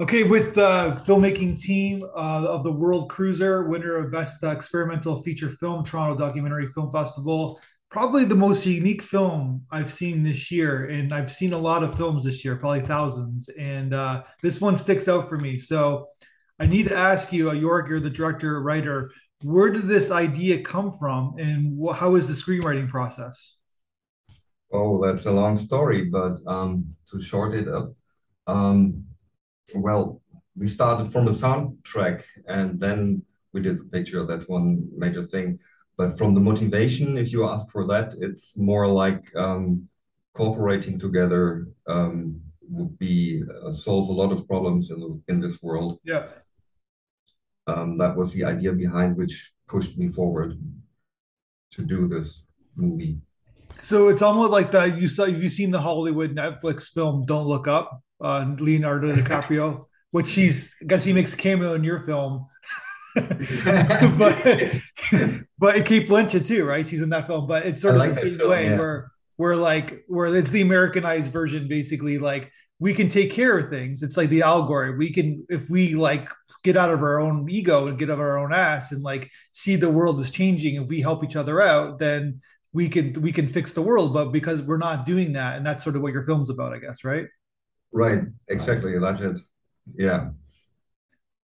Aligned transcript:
Okay, 0.00 0.24
with 0.24 0.56
the 0.56 1.00
filmmaking 1.06 1.60
team 1.60 2.02
uh, 2.02 2.46
of 2.48 2.64
the 2.64 2.72
World 2.72 3.08
Cruiser, 3.08 3.68
winner 3.68 3.94
of 3.96 4.10
Best 4.10 4.42
Experimental 4.42 5.22
Feature 5.22 5.50
Film, 5.50 5.84
Toronto 5.84 6.18
Documentary 6.18 6.66
Film 6.66 6.90
Festival. 6.90 7.60
Probably 7.92 8.24
the 8.24 8.34
most 8.34 8.66
unique 8.66 9.02
film 9.02 9.64
I've 9.70 9.92
seen 9.92 10.24
this 10.24 10.50
year, 10.50 10.86
and 10.86 11.12
I've 11.12 11.30
seen 11.30 11.52
a 11.52 11.58
lot 11.58 11.84
of 11.84 11.96
films 11.96 12.24
this 12.24 12.44
year, 12.44 12.56
probably 12.56 12.80
thousands, 12.80 13.48
and 13.56 13.94
uh, 13.94 14.24
this 14.42 14.60
one 14.60 14.76
sticks 14.76 15.06
out 15.06 15.28
for 15.28 15.38
me. 15.38 15.60
So, 15.60 16.08
I 16.58 16.66
need 16.66 16.88
to 16.88 16.96
ask 16.96 17.32
you, 17.32 17.50
uh, 17.50 17.52
York, 17.52 17.88
you're 17.88 18.00
the 18.00 18.10
director, 18.10 18.60
writer. 18.62 19.12
Where 19.42 19.70
did 19.70 19.86
this 19.86 20.10
idea 20.10 20.60
come 20.60 20.98
from, 20.98 21.36
and 21.38 21.78
wh- 21.80 21.96
how 21.96 22.16
is 22.16 22.26
the 22.26 22.34
screenwriting 22.34 22.88
process? 22.88 23.58
Oh, 24.72 25.04
that's 25.04 25.26
a 25.26 25.30
long 25.30 25.54
story, 25.54 26.06
but 26.06 26.38
um, 26.48 26.96
to 27.12 27.22
short 27.22 27.54
it 27.54 27.68
up, 27.68 27.92
um, 28.48 29.04
well, 29.74 30.20
we 30.56 30.68
started 30.68 31.10
from 31.12 31.28
a 31.28 31.32
soundtrack 31.32 32.22
and 32.46 32.78
then 32.78 33.22
we 33.52 33.60
did 33.60 33.78
the 33.78 33.84
picture. 33.84 34.24
That's 34.24 34.48
one 34.48 34.88
major 34.96 35.24
thing. 35.24 35.58
But 35.96 36.18
from 36.18 36.34
the 36.34 36.40
motivation, 36.40 37.16
if 37.16 37.32
you 37.32 37.48
ask 37.48 37.70
for 37.70 37.86
that, 37.86 38.14
it's 38.18 38.58
more 38.58 38.88
like 38.88 39.24
um, 39.36 39.88
cooperating 40.34 40.98
together 40.98 41.68
um, 41.86 42.40
would 42.68 42.98
be 42.98 43.42
uh, 43.64 43.72
solve 43.72 44.08
a 44.08 44.12
lot 44.12 44.32
of 44.32 44.46
problems 44.48 44.90
in 44.90 45.22
in 45.28 45.40
this 45.40 45.62
world. 45.62 46.00
Yeah. 46.04 46.26
Um, 47.66 47.96
that 47.98 48.16
was 48.16 48.32
the 48.32 48.44
idea 48.44 48.72
behind 48.72 49.16
which 49.16 49.52
pushed 49.68 49.96
me 49.96 50.08
forward 50.08 50.58
to 51.72 51.82
do 51.82 52.08
this 52.08 52.48
movie. 52.76 53.20
So 53.76 54.08
it's 54.08 54.22
almost 54.22 54.50
like 54.50 54.72
that. 54.72 54.96
You 54.96 55.08
saw, 55.08 55.24
you've 55.24 55.52
seen 55.52 55.70
the 55.70 55.80
Hollywood 55.80 56.34
Netflix 56.34 56.92
film 56.92 57.24
"Don't 57.26 57.46
Look 57.46 57.68
Up," 57.68 58.02
uh, 58.20 58.54
Leonardo 58.58 59.14
DiCaprio, 59.14 59.86
which 60.10 60.32
he's, 60.32 60.74
I 60.80 60.86
guess 60.86 61.04
he 61.04 61.12
makes 61.12 61.34
a 61.34 61.36
cameo 61.36 61.74
in 61.74 61.84
your 61.84 61.98
film, 62.00 62.46
but 63.14 64.36
but 65.58 65.86
Cate 65.86 66.08
Blanchett 66.08 66.46
too, 66.46 66.64
right? 66.64 66.86
She's 66.86 67.02
in 67.02 67.10
that 67.10 67.26
film, 67.26 67.46
but 67.46 67.66
it's 67.66 67.80
I 67.80 67.82
sort 67.82 67.94
of 67.94 68.00
the 68.00 68.06
like 68.08 68.14
that 68.14 68.24
same 68.24 68.38
film, 68.38 68.50
way 68.50 68.64
yeah. 68.70 68.78
where 68.78 69.10
where 69.36 69.56
like 69.56 70.04
where 70.08 70.34
it's 70.34 70.50
the 70.50 70.62
Americanized 70.62 71.32
version, 71.32 71.68
basically. 71.68 72.18
Like 72.18 72.50
we 72.80 72.92
can 72.92 73.08
take 73.08 73.30
care 73.30 73.58
of 73.58 73.70
things. 73.70 74.02
It's 74.02 74.16
like 74.16 74.30
the 74.30 74.42
allegory. 74.42 74.96
We 74.96 75.12
can 75.12 75.46
if 75.48 75.70
we 75.70 75.94
like 75.94 76.28
get 76.62 76.76
out 76.76 76.90
of 76.90 77.02
our 77.02 77.20
own 77.20 77.48
ego 77.48 77.86
and 77.86 77.98
get 77.98 78.10
out 78.10 78.14
of 78.14 78.20
our 78.20 78.38
own 78.38 78.52
ass 78.52 78.92
and 78.92 79.02
like 79.02 79.30
see 79.52 79.76
the 79.76 79.90
world 79.90 80.20
is 80.20 80.30
changing. 80.30 80.76
If 80.76 80.88
we 80.88 81.00
help 81.00 81.22
each 81.22 81.36
other 81.36 81.60
out, 81.60 81.98
then 81.98 82.40
we 82.74 82.88
can 82.88 83.12
we 83.22 83.32
can 83.32 83.46
fix 83.46 83.72
the 83.72 83.80
world. 83.80 84.12
But 84.12 84.26
because 84.26 84.60
we're 84.60 84.84
not 84.88 85.06
doing 85.06 85.32
that, 85.32 85.56
and 85.56 85.64
that's 85.64 85.82
sort 85.82 85.96
of 85.96 86.02
what 86.02 86.12
your 86.12 86.24
film's 86.24 86.50
about, 86.50 86.74
I 86.74 86.78
guess, 86.78 87.04
right? 87.04 87.26
Right, 87.92 88.22
exactly. 88.48 88.98
That's 88.98 89.20
it. 89.20 89.38
Yeah. 89.94 90.30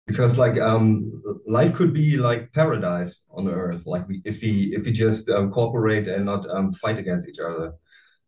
Because 0.06 0.36
like 0.36 0.58
um 0.60 1.22
life 1.46 1.74
could 1.74 1.94
be 1.94 2.16
like 2.16 2.52
paradise 2.52 3.22
on 3.30 3.48
Earth, 3.48 3.86
like 3.86 4.08
we, 4.08 4.20
if 4.24 4.42
we 4.42 4.74
if 4.74 4.84
we 4.84 4.92
just 4.92 5.30
um, 5.30 5.52
cooperate 5.52 6.08
and 6.08 6.26
not 6.26 6.50
um, 6.50 6.72
fight 6.72 6.98
against 6.98 7.28
each 7.28 7.38
other. 7.38 7.74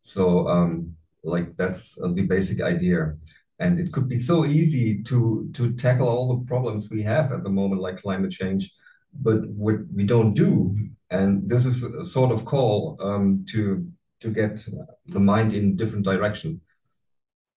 So 0.00 0.46
um 0.48 0.94
like 1.24 1.56
that's 1.56 1.96
the 1.96 2.22
basic 2.22 2.60
idea. 2.60 3.16
And 3.58 3.78
it 3.80 3.92
could 3.92 4.08
be 4.08 4.18
so 4.18 4.44
easy 4.44 5.02
to 5.04 5.50
to 5.54 5.72
tackle 5.74 6.08
all 6.08 6.28
the 6.28 6.44
problems 6.46 6.88
we 6.88 7.02
have 7.02 7.32
at 7.32 7.42
the 7.42 7.50
moment, 7.50 7.82
like 7.82 8.00
climate 8.00 8.30
change, 8.30 8.72
but 9.12 9.40
what 9.48 9.76
we 9.92 10.04
don't 10.04 10.34
do. 10.34 10.76
And 11.12 11.48
this 11.48 11.64
is 11.66 11.84
a 11.84 12.04
sort 12.04 12.32
of 12.32 12.44
call 12.44 12.98
um 13.00 13.44
to 13.52 13.86
to 14.20 14.30
get 14.30 14.64
the 15.06 15.20
mind 15.20 15.52
in 15.54 15.76
different 15.76 16.04
direction. 16.04 16.60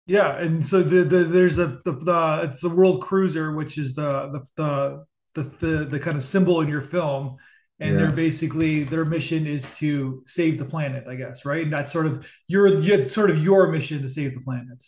Yeah, 0.07 0.37
and 0.37 0.65
so 0.65 0.83
the, 0.83 1.03
the 1.03 1.23
there's 1.23 1.55
the, 1.55 1.81
the 1.83 1.93
the 1.93 2.41
it's 2.43 2.61
the 2.61 2.69
World 2.69 3.01
Cruiser, 3.01 3.53
which 3.53 3.77
is 3.77 3.93
the 3.95 4.29
the 4.31 4.45
the 4.55 5.05
the, 5.33 5.67
the, 5.67 5.85
the 5.85 5.99
kind 5.99 6.15
of 6.17 6.23
symbol 6.23 6.61
in 6.61 6.69
your 6.69 6.81
film, 6.81 7.37
and 7.79 7.99
they're 7.99 8.11
basically 8.11 8.83
their 8.83 9.03
mission 9.03 9.47
is 9.47 9.77
to 9.79 10.23
save 10.27 10.59
the 10.59 10.65
planet, 10.65 11.05
I 11.09 11.15
guess, 11.15 11.43
right? 11.43 11.63
And 11.63 11.73
that's 11.73 11.91
sort 11.91 12.05
of 12.05 12.31
your 12.47 12.67
it's 12.67 13.13
sort 13.13 13.31
of 13.31 13.43
your 13.43 13.67
mission 13.71 14.01
to 14.03 14.09
save 14.09 14.33
the 14.35 14.41
planet. 14.41 14.83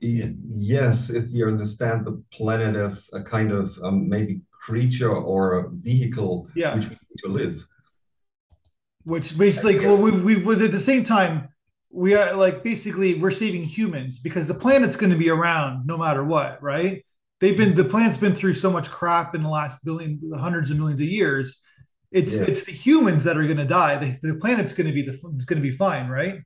Yes, 0.00 1.10
if 1.10 1.32
you 1.32 1.48
understand 1.48 2.04
the 2.04 2.22
planet 2.32 2.76
as 2.76 3.08
a 3.14 3.22
kind 3.22 3.50
of 3.50 3.78
um, 3.82 4.08
maybe 4.08 4.42
creature 4.50 5.14
or 5.14 5.58
a 5.60 5.70
vehicle 5.70 6.48
Yeah, 6.54 6.74
which 6.76 6.84
we 6.84 6.90
need 6.90 7.18
to 7.24 7.28
live. 7.28 7.66
Which 9.06 9.38
basically 9.38 9.78
well 9.78 9.96
we 9.96 10.10
we 10.10 10.38
but 10.38 10.60
at 10.60 10.72
the 10.72 10.80
same 10.80 11.04
time 11.04 11.48
we 11.90 12.14
are 12.14 12.34
like 12.34 12.62
basically 12.64 13.14
we're 13.14 13.30
saving 13.30 13.62
humans 13.62 14.18
because 14.18 14.46
the 14.46 14.54
planet's 14.54 14.96
going 14.96 15.12
to 15.12 15.16
be 15.16 15.30
around 15.30 15.86
no 15.86 15.96
matter 15.96 16.24
what 16.24 16.60
right 16.62 17.04
they've 17.40 17.56
been 17.56 17.72
the 17.74 17.84
planet's 17.84 18.16
been 18.16 18.34
through 18.34 18.52
so 18.52 18.70
much 18.70 18.90
crap 18.90 19.34
in 19.34 19.40
the 19.40 19.48
last 19.48 19.84
billion 19.84 20.20
hundreds 20.36 20.70
of 20.70 20.76
millions 20.76 21.00
of 21.00 21.06
years 21.06 21.60
it's 22.10 22.36
yeah. 22.36 22.44
it's 22.48 22.64
the 22.64 22.72
humans 22.72 23.22
that 23.22 23.36
are 23.36 23.44
going 23.44 23.56
to 23.56 23.64
die 23.64 23.96
the, 23.96 24.18
the 24.22 24.38
planet's 24.40 24.72
going 24.72 24.86
to 24.86 24.92
be 24.92 25.02
the 25.02 25.12
it's 25.34 25.44
going 25.44 25.62
to 25.62 25.68
be 25.68 25.74
fine 25.74 26.08
right 26.08 26.40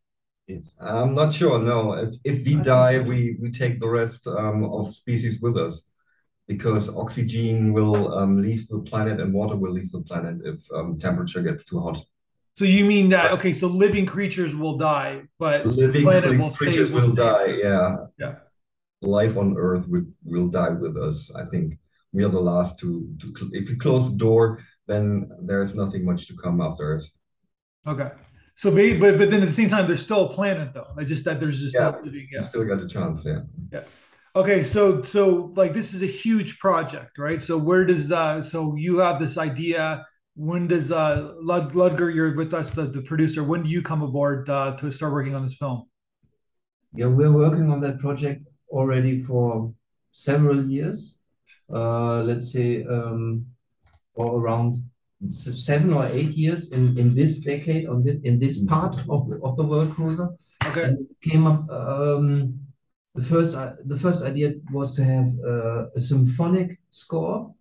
Yes. 0.50 0.74
I'm 0.80 1.14
not 1.14 1.32
sure. 1.32 1.60
No, 1.60 1.92
if 1.92 2.14
if 2.24 2.44
we 2.44 2.56
die, 2.56 2.98
we 2.98 3.36
we 3.40 3.52
take 3.52 3.78
the 3.78 3.88
rest 3.88 4.26
um, 4.26 4.64
of 4.64 4.92
species 4.92 5.40
with 5.40 5.56
us 5.56 5.84
because 6.48 6.84
oxygen 6.96 7.72
will 7.72 8.12
um, 8.18 8.42
leave 8.42 8.66
the 8.66 8.80
planet 8.80 9.20
and 9.20 9.32
water 9.32 9.54
will 9.54 9.70
leave 9.72 9.92
the 9.92 10.00
planet 10.00 10.38
if 10.44 10.58
um, 10.74 10.98
temperature 10.98 11.40
gets 11.40 11.64
too 11.64 11.78
hot. 11.78 11.98
So 12.54 12.64
you 12.64 12.84
mean 12.84 13.08
that 13.08 13.32
okay 13.32 13.52
so 13.52 13.66
living 13.66 14.06
creatures 14.06 14.54
will 14.54 14.76
die 14.76 15.22
but 15.38 15.80
the 15.82 15.88
Living 15.88 16.02
planet 16.02 16.36
will 16.38 16.50
stay 16.50 16.84
will 16.84 17.00
will 17.00 17.02
stay 17.02 17.14
die. 17.14 17.46
Yeah, 17.62 18.06
yeah 18.18 18.34
life 19.02 19.36
on 19.36 19.56
Earth 19.58 19.88
will 19.88 20.04
will 20.24 20.48
die 20.48 20.70
with 20.70 20.96
us. 20.96 21.30
I 21.34 21.44
think 21.44 21.78
we 22.12 22.24
are 22.24 22.28
the 22.28 22.40
last 22.40 22.78
to 22.80 23.08
to. 23.20 23.50
If 23.52 23.70
you 23.70 23.76
close 23.76 24.10
the 24.10 24.16
door, 24.18 24.60
then 24.86 25.30
there's 25.42 25.74
nothing 25.74 26.04
much 26.04 26.26
to 26.28 26.36
come 26.36 26.60
after 26.60 26.96
us. 26.96 27.12
okay 27.86 28.10
so 28.54 28.70
but 28.70 29.16
but 29.18 29.30
then 29.30 29.40
at 29.42 29.46
the 29.46 29.52
same 29.52 29.68
time 29.68 29.86
there's 29.86 30.02
still 30.02 30.26
a 30.26 30.32
planet 30.32 30.72
though 30.74 30.86
it's 30.98 31.08
just 31.10 31.24
that 31.24 31.40
there's 31.40 31.60
just 31.60 31.74
Yeah, 31.74 31.90
no 31.90 31.98
living 32.04 32.26
you 32.30 32.40
yeah 32.40 32.42
still 32.42 32.64
got 32.64 32.80
a 32.82 32.88
chance. 32.88 33.24
Yeah. 33.24 33.40
Yeah. 33.72 33.84
Okay, 34.36 34.62
so 34.62 35.02
so 35.02 35.52
like 35.56 35.72
this 35.72 35.92
is 35.92 36.02
a 36.02 36.06
huge 36.06 36.58
project, 36.60 37.18
right? 37.18 37.42
So 37.42 37.58
where 37.58 37.84
does 37.84 38.12
uh 38.12 38.42
so 38.42 38.74
you 38.76 38.98
have 38.98 39.18
this 39.20 39.38
idea? 39.38 40.06
When 40.34 40.68
does 40.68 40.90
uh 40.92 41.34
Lud 41.40 41.72
Ludger, 41.72 42.14
you're 42.14 42.34
with 42.34 42.54
us, 42.54 42.70
the, 42.70 42.86
the 42.86 43.02
producer, 43.02 43.44
when 43.44 43.62
do 43.64 43.68
you 43.68 43.82
come 43.82 44.02
aboard 44.02 44.48
uh 44.48 44.76
to 44.76 44.90
start 44.90 45.12
working 45.12 45.34
on 45.34 45.42
this 45.42 45.54
film? 45.54 45.84
Yeah, 46.92 47.06
we're 47.06 47.32
working 47.32 47.70
on 47.70 47.80
that 47.80 47.98
project 47.98 48.44
already 48.68 49.22
for 49.22 49.72
several 50.12 50.64
years. 50.64 51.18
Uh, 51.72 52.22
let's 52.22 52.52
say 52.52 52.84
um, 52.84 53.46
for 54.14 54.40
around 54.40 54.76
seven 55.26 55.92
or 55.92 56.06
eight 56.06 56.30
years 56.30 56.72
in, 56.72 56.98
in 56.98 57.14
this 57.14 57.40
decade, 57.40 57.86
on 57.86 58.02
the, 58.02 58.20
in 58.24 58.38
this 58.38 58.64
part 58.64 58.96
of 59.08 59.28
the, 59.28 59.40
of 59.42 59.56
the 59.56 59.64
World 59.64 59.94
Cruiser. 59.94 60.28
Okay. 60.64 60.84
And 60.84 61.06
came 61.22 61.46
up 61.46 61.68
um, 61.70 62.58
the 63.14 63.24
first 63.24 63.56
uh, 63.56 63.74
the 63.84 63.96
first 63.96 64.24
idea 64.24 64.54
was 64.72 64.94
to 64.96 65.04
have 65.04 65.26
uh, 65.44 65.86
a 65.94 66.00
symphonic 66.00 66.78
score, 66.90 67.54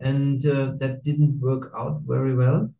and 0.00 0.44
uh, 0.46 0.72
that 0.78 1.02
didn't 1.04 1.40
work 1.40 1.72
out 1.76 2.02
very 2.06 2.34
well. 2.34 2.70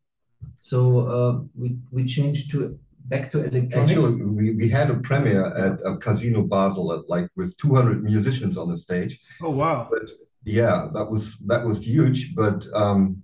So 0.58 0.78
uh, 1.06 1.40
we 1.56 1.76
we 1.90 2.04
changed 2.04 2.50
to 2.52 2.78
back 3.06 3.30
to 3.30 3.44
electronics. 3.44 3.92
Actually, 3.92 4.22
we, 4.22 4.50
we 4.52 4.68
had 4.68 4.90
a 4.90 4.94
premiere 4.94 5.46
at 5.46 5.80
a 5.84 5.96
Casino 5.96 6.42
Basel 6.42 6.92
at 6.92 7.08
like 7.08 7.28
with 7.36 7.56
200 7.58 8.02
musicians 8.02 8.56
on 8.56 8.70
the 8.70 8.76
stage. 8.76 9.20
Oh 9.42 9.50
wow. 9.50 9.88
But 9.90 10.10
yeah, 10.44 10.88
that 10.92 11.06
was 11.06 11.38
that 11.46 11.64
was 11.64 11.86
huge. 11.86 12.34
But 12.34 12.66
um, 12.74 13.22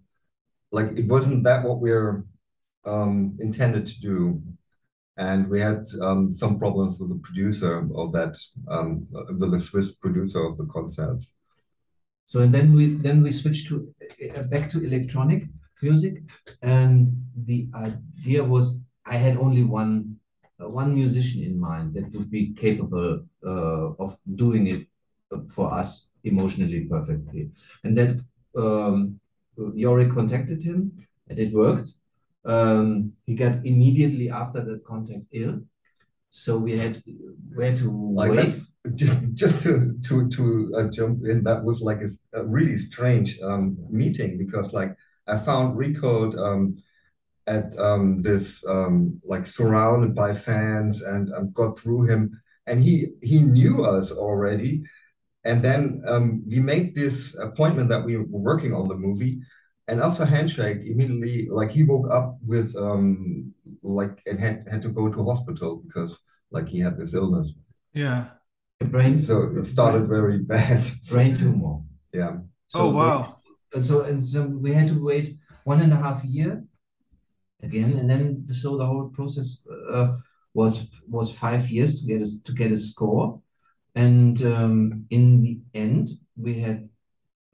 like 0.73 0.99
it 0.99 1.07
wasn't 1.07 1.45
that 1.45 1.65
what 1.65 1.81
we're 1.81 2.25
um, 2.85 3.37
intended 3.41 3.87
to 3.87 4.01
do. 4.01 4.43
And 5.17 5.49
we 5.49 5.61
had 5.61 5.87
um, 6.03 6.33
some 6.33 6.59
problems 6.59 6.99
with 6.99 7.09
the 7.11 7.21
producer 7.23 7.89
of 7.95 8.11
that, 8.13 8.37
um, 8.67 9.07
with 9.39 9.53
the 9.53 9.61
Swiss 9.61 9.93
producer 9.93 10.45
of 10.45 10.57
the 10.57 10.67
concerts. 10.67 11.35
So 12.27 12.41
and 12.41 12.53
then 12.53 12.73
we 12.75 12.95
then 12.95 13.23
we 13.23 13.31
switched 13.31 13.69
to 13.69 13.75
uh, 14.37 14.43
back 14.45 14.71
to 14.71 14.85
electronic 14.85 15.45
music, 15.83 16.23
and 16.63 17.09
the 17.37 17.69
idea 17.75 18.43
was 18.43 18.81
I 19.07 19.17
had 19.17 19.37
only 19.37 19.65
one 19.65 20.17
uh, 20.61 20.69
one 20.69 20.95
musician 20.95 21.45
in 21.45 21.61
mind 21.61 21.95
that 21.95 22.13
would 22.13 22.31
be 22.31 22.55
capable 22.55 23.25
uh, 23.45 24.05
of 24.05 24.19
doing 24.35 24.67
it 24.69 24.87
uh, 25.33 25.41
for 25.51 25.73
us 25.73 26.09
emotionally 26.25 26.87
perfectly, 26.91 27.51
and 27.85 27.97
that 27.99 28.17
um, 28.57 29.21
Yorick 29.75 30.13
contacted 30.13 30.63
him, 30.63 30.93
and 31.29 31.39
it 31.39 31.53
worked. 31.53 31.91
Um, 32.47 33.13
he 33.27 33.35
got 33.35 33.65
immediately 33.65 34.31
after 34.31 34.63
that 34.65 34.85
contact 34.85 35.25
ill, 35.33 35.61
so 36.29 36.59
we 36.59 36.77
had 36.79 37.03
where 37.55 37.77
to 37.77 37.89
Like 38.15 38.31
wait. 38.31 38.53
that, 38.53 38.61
just 38.93 39.35
just 39.35 39.63
to 39.63 39.97
to 40.05 40.29
to 40.29 40.75
uh, 40.77 40.91
jump 40.91 41.25
in, 41.25 41.43
that 41.45 41.65
was 41.65 41.81
like 41.81 42.03
a 42.35 42.45
really 42.45 42.79
strange 42.79 43.41
um, 43.41 43.79
meeting 43.91 44.37
because 44.37 44.73
like 44.75 44.95
I 45.27 45.39
found 45.39 45.79
Recode 45.79 46.37
um, 46.37 46.75
at 47.47 47.77
um, 47.79 48.21
this 48.21 48.65
um, 48.67 49.21
like 49.25 49.47
surrounded 49.47 50.15
by 50.15 50.35
fans 50.35 51.03
and 51.03 51.33
um, 51.35 51.53
got 51.53 51.79
through 51.79 52.05
him, 52.05 52.39
and 52.67 52.83
he 52.83 53.13
he 53.23 53.39
knew 53.39 53.85
us 53.85 54.13
already, 54.13 54.83
and 55.45 55.63
then 55.63 56.03
um, 56.07 56.43
we 56.47 56.61
made 56.61 56.95
this 56.95 57.35
appointment 57.39 57.89
that 57.89 58.05
we 58.05 58.19
were 58.19 58.25
working 58.27 58.75
on 58.75 58.89
the 58.89 58.97
movie. 58.97 59.41
And 59.87 60.01
after 60.01 60.25
handshake 60.25 60.79
immediately 60.87 61.47
like 61.51 61.71
he 61.71 61.85
woke 61.85 62.11
up 62.11 62.39
with 62.47 62.75
like 63.83 64.23
and 64.27 64.41
had, 64.41 64.67
had 64.71 64.83
to 64.83 64.89
go 64.89 65.11
to 65.11 65.25
hospital 65.25 65.83
because 65.87 66.21
like 66.51 66.69
he 66.69 66.81
had 66.81 66.97
this 66.97 67.13
illness. 67.15 67.59
Yeah. 67.93 68.29
A 68.81 68.85
brain, 68.85 69.17
so 69.19 69.57
it 69.57 69.65
started 69.67 70.07
very 70.09 70.39
bad 70.39 70.85
brain 71.09 71.37
tumor. 71.37 71.79
yeah 72.13 72.39
So 72.69 72.81
Oh 72.81 72.89
we- 72.91 72.97
wow. 72.97 73.41
And 73.75 73.85
so 73.85 74.03
and 74.03 74.25
so 74.27 74.43
we 74.47 74.73
had 74.73 74.89
to 74.89 75.03
wait 75.03 75.39
one 75.65 75.81
and 75.81 75.93
a 75.93 75.97
half 75.97 76.25
year 76.25 76.63
again, 77.63 77.93
and 77.99 78.09
then 78.09 78.45
so 78.47 78.77
the 78.77 78.87
whole 78.87 79.09
process 79.09 79.49
uh, 79.93 80.17
was 80.55 80.73
was 81.09 81.31
five 81.31 81.69
years 81.71 82.01
to 82.01 82.07
get 82.07 82.23
us 82.23 82.41
to 82.47 82.53
get 82.53 82.71
a 82.73 82.77
score, 82.77 83.41
and 83.95 84.43
um, 84.55 85.07
in 85.11 85.43
the 85.43 85.59
end 85.75 86.11
we 86.37 86.55
had 86.61 86.81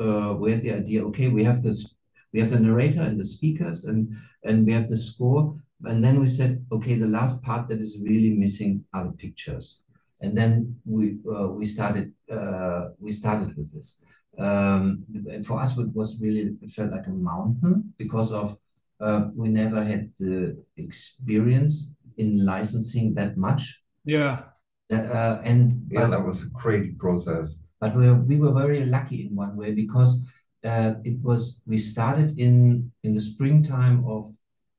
uh, 0.04 0.34
we 0.38 0.52
had 0.52 0.62
the 0.62 0.72
idea. 0.72 1.04
Okay, 1.08 1.28
we 1.28 1.44
have 1.44 1.62
this, 1.62 1.96
we 2.32 2.40
have 2.40 2.50
the 2.50 2.60
narrator 2.60 3.02
and 3.02 3.18
the 3.18 3.24
speakers, 3.24 3.84
and 3.84 4.00
and 4.44 4.66
we 4.66 4.72
have 4.72 4.88
the 4.88 4.96
score, 4.96 5.42
and 5.84 6.04
then 6.04 6.20
we 6.20 6.26
said, 6.26 6.64
okay, 6.72 6.94
the 6.96 7.06
last 7.18 7.42
part 7.42 7.68
that 7.68 7.80
is 7.80 8.02
really 8.02 8.30
missing 8.44 8.84
are 8.92 9.04
the 9.06 9.12
pictures, 9.24 9.82
and 10.20 10.36
then 10.36 10.76
we 10.84 11.18
uh, 11.30 11.48
we 11.48 11.66
started 11.66 12.12
uh, 12.30 12.88
we 12.98 13.10
started 13.10 13.56
with 13.56 13.72
this 13.74 14.04
um, 14.38 15.04
and 15.28 15.44
for 15.44 15.60
us, 15.60 15.76
it 15.76 15.94
was 15.94 16.20
really 16.20 16.56
it 16.62 16.70
felt 16.70 16.92
like 16.92 17.06
a 17.06 17.10
mountain 17.10 17.92
because 17.98 18.32
of 18.32 18.56
uh, 19.00 19.28
we 19.34 19.48
never 19.48 19.82
had 19.84 20.10
the 20.18 20.62
experience 20.76 21.94
in 22.16 22.44
licensing 22.44 23.14
that 23.14 23.36
much. 23.36 23.82
Yeah. 24.04 24.42
Uh, 24.90 25.40
and 25.44 25.70
yeah 25.88 26.00
but, 26.00 26.10
that 26.10 26.26
was 26.26 26.42
a 26.42 26.50
crazy 26.50 26.96
process 26.98 27.62
but 27.80 27.94
we 27.94 28.08
were, 28.08 28.14
we 28.14 28.36
were 28.36 28.52
very 28.52 28.84
lucky 28.84 29.28
in 29.28 29.36
one 29.36 29.56
way 29.56 29.72
because 29.72 30.28
uh, 30.64 30.94
it 31.04 31.16
was 31.22 31.62
we 31.64 31.78
started 31.78 32.36
in 32.40 32.90
in 33.04 33.14
the 33.14 33.20
springtime 33.20 34.04
of 34.04 34.26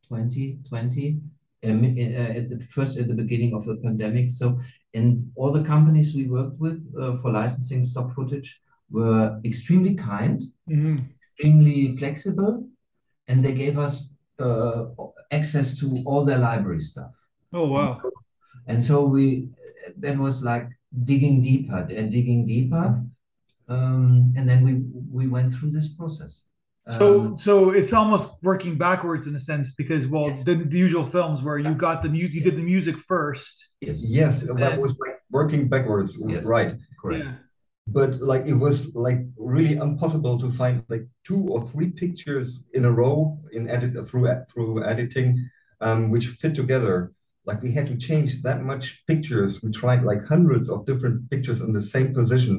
2020 0.10 1.18
um, 1.64 1.84
uh, 1.84 2.38
at 2.40 2.50
the 2.50 2.60
first 2.70 2.98
at 2.98 3.08
the 3.08 3.14
beginning 3.14 3.54
of 3.54 3.66
the 3.66 3.76
pandemic. 3.78 4.32
So 4.32 4.60
and 4.94 5.32
all 5.36 5.52
the 5.52 5.64
companies 5.64 6.16
we 6.16 6.26
worked 6.28 6.60
with 6.60 6.94
uh, 7.00 7.18
for 7.18 7.32
licensing 7.32 7.84
stock 7.84 8.14
footage 8.14 8.62
were 8.90 9.40
extremely 9.46 9.96
kind 9.96 10.42
hmm 10.68 10.98
extremely 11.42 11.96
flexible, 11.98 12.68
and 13.28 13.44
they 13.44 13.54
gave 13.54 13.80
us 13.80 14.18
uh, 14.40 14.86
access 15.32 15.78
to 15.80 15.94
all 16.06 16.24
their 16.24 16.38
library 16.38 16.80
stuff. 16.80 17.12
Oh 17.54 17.68
wow. 17.68 18.02
And 18.68 18.82
so 18.84 19.06
we 19.06 19.50
then 19.98 20.20
was 20.20 20.44
like 20.44 20.70
digging 21.04 21.42
deeper 21.42 21.88
and 21.90 22.12
digging 22.12 22.46
deeper, 22.46 23.02
um, 23.68 24.34
and 24.38 24.48
then 24.48 24.64
we 24.64 24.74
we 25.12 25.28
went 25.28 25.54
through 25.54 25.72
this 25.72 25.90
process. 25.96 26.46
So 26.90 27.22
Um, 27.22 27.38
so 27.38 27.70
it's 27.70 27.94
almost 27.94 28.30
working 28.42 28.76
backwards 28.78 29.28
in 29.28 29.36
a 29.36 29.40
sense 29.40 29.70
because 29.70 30.08
well 30.08 30.30
Yes. 30.30 30.44
the, 30.46 30.56
the 30.56 30.78
usual 30.78 31.06
films 31.06 31.44
where 31.44 31.60
you 31.60 31.76
got 31.76 32.02
the 32.02 32.10
mu- 32.10 32.18
you 32.36 32.42
did 32.42 32.58
the 32.58 32.64
music 32.64 32.98
first. 32.98 33.68
yes, 33.82 34.04
yes 34.04 34.42
that 34.42 34.74
And- 34.74 34.82
was 34.82 34.98
like 34.98 35.18
working 35.30 35.68
backwards 35.70 36.12
Yes. 36.28 36.44
right 36.46 36.72
correct. 37.00 37.24
Yeah. 37.26 37.34
but 37.88 38.12
like 38.32 38.46
it 38.48 38.58
was 38.68 38.78
like 38.96 39.22
really 39.38 39.76
impossible 39.88 40.36
to 40.40 40.50
find 40.50 40.76
like 40.94 41.06
two 41.28 41.42
or 41.54 41.60
three 41.70 41.90
pictures 42.04 42.48
in 42.74 42.84
a 42.86 42.92
row 43.02 43.18
in 43.58 43.70
edit 43.70 43.92
through 44.08 44.28
through 44.50 44.84
editing 44.94 45.30
um, 45.86 46.00
which 46.14 46.28
fit 46.42 46.54
together 46.56 46.96
like 47.50 47.60
we 47.66 47.72
had 47.78 47.88
to 47.92 47.96
change 48.08 48.42
that 48.48 48.60
much 48.72 48.86
pictures 49.12 49.52
we 49.64 49.70
tried 49.72 50.02
like 50.12 50.22
hundreds 50.34 50.68
of 50.74 50.86
different 50.90 51.18
pictures 51.30 51.60
in 51.66 51.72
the 51.74 51.86
same 51.96 52.10
position 52.20 52.56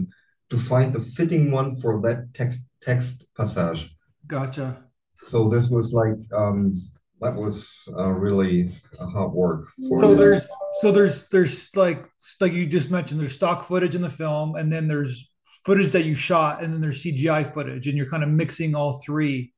to 0.50 0.56
find 0.70 0.88
the 0.92 1.00
fitting 1.16 1.44
one 1.60 1.70
for 1.82 1.92
that 2.06 2.18
text 2.38 2.60
text 2.88 3.14
passage 3.36 3.82
Gotcha. 4.26 4.84
so 5.16 5.48
this 5.48 5.70
was 5.70 5.92
like 5.92 6.16
um 6.34 6.74
that 7.20 7.34
was 7.36 7.88
uh, 7.96 8.08
really 8.08 8.68
a 9.00 9.06
hard 9.06 9.32
work 9.32 9.66
for 9.88 9.98
So 10.00 10.14
there's 10.14 10.48
so 10.80 10.90
there's 10.90 11.24
there's 11.30 11.70
like 11.76 12.04
like 12.40 12.52
you 12.52 12.66
just 12.66 12.90
mentioned 12.90 13.20
there's 13.20 13.34
stock 13.34 13.64
footage 13.64 13.94
in 13.94 14.02
the 14.02 14.10
film 14.10 14.56
and 14.56 14.72
then 14.72 14.88
there's 14.88 15.30
footage 15.64 15.92
that 15.92 16.04
you 16.04 16.14
shot 16.16 16.62
and 16.62 16.72
then 16.74 16.80
there's 16.80 17.04
CGI 17.04 17.52
footage 17.54 17.86
and 17.86 17.96
you're 17.96 18.10
kind 18.10 18.24
of 18.24 18.28
mixing 18.28 18.74
all 18.74 19.00
three. 19.06 19.52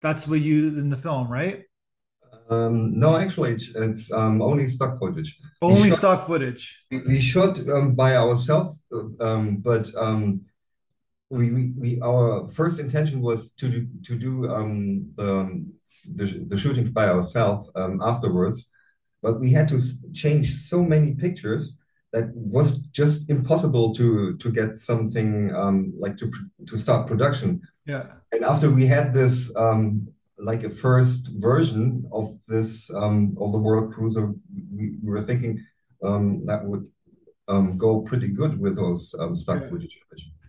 That's 0.00 0.28
what 0.28 0.40
you 0.40 0.68
in 0.68 0.90
the 0.90 0.96
film, 0.96 1.30
right? 1.30 1.64
um 2.50 2.98
no 2.98 3.16
actually 3.16 3.52
it's, 3.52 3.74
it's 3.74 4.12
um 4.12 4.42
only 4.42 4.66
stock 4.68 4.98
footage 4.98 5.38
Only 5.62 5.88
shot- 5.88 5.98
stock 5.98 6.26
footage. 6.26 6.84
We, 6.90 6.98
we 7.06 7.20
shot 7.20 7.58
um, 7.68 7.94
by 7.94 8.16
ourselves, 8.16 8.84
uh, 8.92 9.24
um, 9.24 9.56
but 9.58 9.88
um, 9.96 10.42
we, 11.32 11.50
we, 11.50 11.72
we 11.78 12.00
our 12.02 12.46
first 12.48 12.78
intention 12.78 13.20
was 13.22 13.52
to 13.60 13.68
do 13.68 13.86
to 14.06 14.14
do 14.26 14.32
um, 14.54 15.10
the, 15.16 15.64
the 16.14 16.26
the 16.50 16.58
shootings 16.58 16.90
by 16.90 17.06
ourselves 17.08 17.70
um, 17.74 18.00
afterwards, 18.02 18.70
but 19.22 19.40
we 19.40 19.50
had 19.50 19.68
to 19.68 19.78
change 20.12 20.46
so 20.54 20.82
many 20.84 21.14
pictures 21.14 21.78
that 22.12 22.26
was 22.34 22.68
just 23.00 23.30
impossible 23.30 23.94
to 23.94 24.36
to 24.36 24.50
get 24.52 24.76
something 24.76 25.54
um, 25.54 25.92
like 25.98 26.16
to 26.18 26.30
to 26.66 26.76
start 26.76 27.06
production. 27.06 27.60
Yeah. 27.86 28.04
And 28.32 28.44
after 28.44 28.70
we 28.70 28.86
had 28.86 29.12
this, 29.12 29.54
um, 29.56 30.08
like 30.38 30.62
a 30.64 30.70
first 30.70 31.30
version 31.50 32.04
of 32.12 32.26
this 32.46 32.90
um, 32.94 33.36
of 33.40 33.52
the 33.52 33.58
World 33.58 33.92
Cruiser, 33.94 34.26
we, 34.76 34.96
we 35.02 35.10
were 35.10 35.22
thinking 35.22 35.64
um, 36.02 36.44
that 36.46 36.62
would 36.64 36.86
um, 37.48 37.78
go 37.78 38.00
pretty 38.02 38.28
good 38.28 38.60
with 38.60 38.76
those 38.76 39.14
um, 39.18 39.34
stock 39.34 39.60
Yeah. 39.62 39.70
footage. 39.70 39.98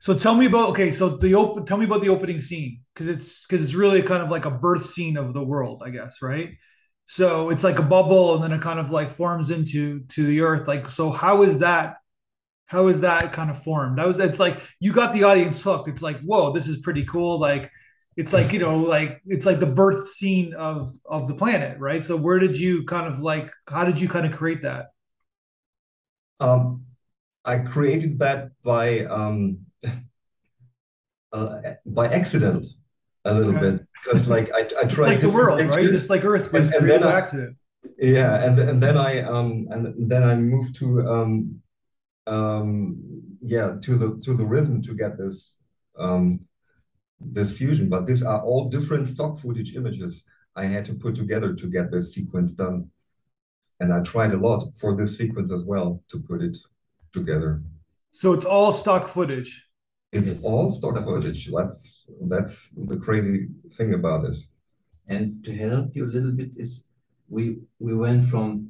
So 0.04 0.14
tell 0.14 0.36
me 0.36 0.48
about 0.48 0.72
okay. 0.72 0.92
So 0.92 1.16
the 1.16 1.34
open. 1.34 1.66
Tell 1.66 1.78
me 1.78 1.86
about 1.86 2.02
the 2.02 2.10
opening 2.10 2.38
scene 2.38 2.82
because 2.94 3.08
it's 3.08 3.46
because 3.46 3.64
it's 3.64 3.74
really 3.74 4.02
kind 4.02 4.22
of 4.22 4.30
like 4.30 4.44
a 4.44 4.52
birth 4.52 4.86
scene 4.86 5.16
of 5.16 5.32
the 5.32 5.42
world, 5.42 5.82
I 5.86 5.92
guess, 5.92 6.22
right? 6.22 6.52
So 7.06 7.50
it's 7.52 7.64
like 7.64 7.80
a 7.80 7.84
bubble, 7.84 8.36
and 8.36 8.44
then 8.44 8.52
it 8.52 8.62
kind 8.62 8.82
of 8.82 8.92
like 8.92 9.10
forms 9.10 9.50
into 9.50 10.02
to 10.10 10.26
the 10.26 10.42
earth. 10.42 10.68
Like, 10.68 10.90
so 10.90 11.10
how 11.10 11.44
is 11.44 11.60
that? 11.60 11.96
How 12.66 12.88
is 12.88 13.00
that 13.00 13.32
kind 13.32 13.50
of 13.50 13.64
formed? 13.64 13.98
That 13.98 14.06
was. 14.06 14.20
It's 14.20 14.42
like 14.42 14.60
you 14.82 14.92
got 14.92 15.14
the 15.14 15.24
audience 15.24 15.64
hooked. 15.64 15.88
It's 15.88 16.02
like, 16.02 16.20
whoa, 16.20 16.52
this 16.52 16.68
is 16.68 16.80
pretty 16.80 17.06
cool. 17.06 17.40
Like, 17.40 17.72
it's 18.18 18.34
like 18.34 18.52
you 18.52 18.60
know, 18.60 18.80
like 18.80 19.22
it's 19.26 19.46
like 19.46 19.62
the 19.62 19.68
birth 19.68 20.10
scene 20.10 20.54
of 20.56 20.94
of 21.06 21.30
the 21.30 21.36
planet, 21.36 21.80
right? 21.80 22.04
So 22.04 22.18
where 22.18 22.40
did 22.40 22.60
you 22.60 22.84
kind 22.84 23.08
of 23.08 23.22
like? 23.22 23.54
How 23.70 23.86
did 23.86 24.02
you 24.02 24.10
kind 24.10 24.26
of 24.26 24.34
create 24.34 24.64
that? 24.64 24.88
Um, 26.42 26.88
I 27.46 27.60
created 27.60 28.20
that 28.20 28.50
by 28.66 29.06
um, 29.06 29.66
uh, 31.33 31.73
by 31.85 32.07
accident 32.07 32.68
a 33.25 33.33
little 33.33 33.54
Okay. 33.54 33.71
bit 33.71 33.85
because 34.04 34.28
like 34.28 34.52
I, 34.54 34.59
I 34.59 34.83
It's 34.83 34.95
tried 34.95 35.07
like 35.13 35.21
the 35.21 35.30
world, 35.30 35.59
right? 35.69 35.90
Just 35.92 36.09
like 36.09 36.23
Earth 36.25 36.52
was 36.54 36.71
created 36.71 37.02
by 37.04 37.19
accident. 37.19 37.57
Yeah, 37.97 38.44
and 38.45 38.59
and 38.59 38.81
then 38.81 38.97
I 38.97 39.21
um 39.21 39.68
and 39.71 40.09
then 40.11 40.23
I 40.23 40.35
moved 40.35 40.75
to 40.78 40.87
um 41.07 41.61
um 42.28 42.97
yeah 43.42 43.75
to 43.81 43.95
the 43.97 44.19
to 44.25 44.33
the 44.33 44.45
rhythm 44.45 44.81
to 44.83 44.94
get 44.95 45.18
this 45.18 45.59
um 45.97 46.42
this 47.19 47.57
fusion. 47.57 47.90
But 47.90 48.06
these 48.06 48.23
are 48.23 48.42
all 48.42 48.69
different 48.69 49.07
stock 49.07 49.40
footage 49.40 49.75
images 49.75 50.25
I 50.56 50.66
had 50.66 50.85
to 50.85 50.94
put 50.94 51.16
together 51.16 51.54
to 51.56 51.68
get 51.68 51.92
this 51.92 52.13
sequence 52.13 52.54
done. 52.54 52.90
And 53.80 53.94
I 53.94 54.02
tried 54.02 54.33
a 54.33 54.37
lot 54.37 54.61
for 54.80 54.95
this 54.95 55.18
sequence 55.18 55.52
as 55.52 55.63
well 55.66 56.04
to 56.11 56.19
put 56.19 56.42
it 56.42 56.57
together. 57.13 57.61
So 58.11 58.33
it's 58.33 58.45
all 58.45 58.73
stock 58.73 59.07
footage. 59.07 59.66
It's 60.14 60.30
Yes. 60.30 60.44
all 60.46 60.70
stock 60.70 60.92
Stock 60.94 61.06
footage. 61.06 61.42
That's 61.52 62.10
that's 62.34 62.56
the 62.90 62.98
crazy 62.98 63.48
thing 63.78 63.94
about 63.94 64.20
this. 64.26 64.52
And 65.10 65.44
to 65.46 65.52
help 65.66 65.96
you 65.96 66.06
a 66.06 66.14
little 66.16 66.32
bit 66.42 66.52
is 66.64 66.72
we 67.30 67.44
we 67.80 67.94
went 68.06 68.26
from 68.32 68.70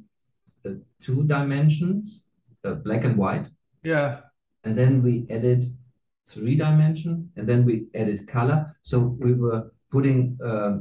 uh, 0.66 0.70
two 0.98 1.24
dimensions, 1.24 2.28
uh, 2.64 2.74
black 2.86 3.04
and 3.04 3.16
white, 3.16 3.46
Yeah. 3.84 4.20
and 4.64 4.76
then 4.80 5.02
we 5.02 5.26
added 5.30 5.64
three 6.26 6.56
dimension, 6.56 7.30
and 7.36 7.46
then 7.46 7.64
we 7.68 7.74
added 7.94 8.26
color. 8.26 8.58
So 8.82 8.96
we 9.24 9.32
were 9.34 9.70
putting 9.90 10.38
uh, 10.50 10.72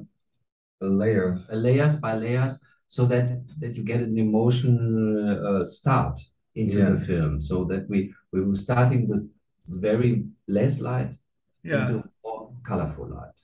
The 0.82 0.90
layers. 1.04 1.40
layers 1.50 1.94
by 2.06 2.14
layers 2.26 2.54
so 2.88 3.06
that 3.12 3.28
that 3.62 3.76
you 3.78 3.84
get 3.84 4.02
an 4.02 4.18
emotional 4.18 4.88
uh, 5.50 5.64
start 5.64 6.20
into 6.56 6.78
Yeah. 6.78 6.92
the 6.96 7.00
film. 7.10 7.40
So 7.40 7.56
that 7.72 7.84
we 7.90 8.00
we 8.34 8.40
were 8.48 8.56
starting 8.68 9.08
with 9.12 9.24
very 9.68 10.26
less 10.48 10.80
light 10.82 11.14
Yeah. 11.64 11.88
into 11.88 12.04
more 12.24 12.52
colorful 12.64 13.08
light. 13.10 13.38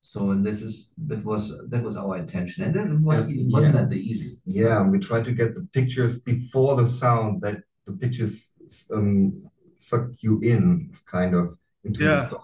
So 0.00 0.30
and 0.30 0.44
this 0.44 0.62
is 0.62 0.92
that 1.08 1.24
was 1.24 1.52
that 1.70 1.82
was 1.82 1.96
our 1.96 2.16
intention, 2.16 2.64
and 2.64 2.74
that 2.74 3.00
was 3.00 3.28
Yeah. 3.30 3.44
wasn't 3.48 3.74
Yeah. 3.74 3.80
that 3.82 3.90
the 3.90 4.00
easy. 4.10 4.40
Yeah, 4.44 4.80
and 4.80 4.92
we 4.92 4.98
try 4.98 5.22
to 5.22 5.32
get 5.32 5.54
the 5.54 5.66
pictures 5.72 6.22
before 6.22 6.76
the 6.76 6.88
sound 6.88 7.40
that 7.42 7.62
the 7.86 7.92
pictures 7.92 8.52
um, 8.92 9.32
suck 9.76 10.06
you 10.20 10.40
in, 10.40 10.78
kind 11.06 11.34
of 11.34 11.56
into 11.84 12.00
Yeah. 12.02 12.16
the 12.20 12.26
story. 12.28 12.42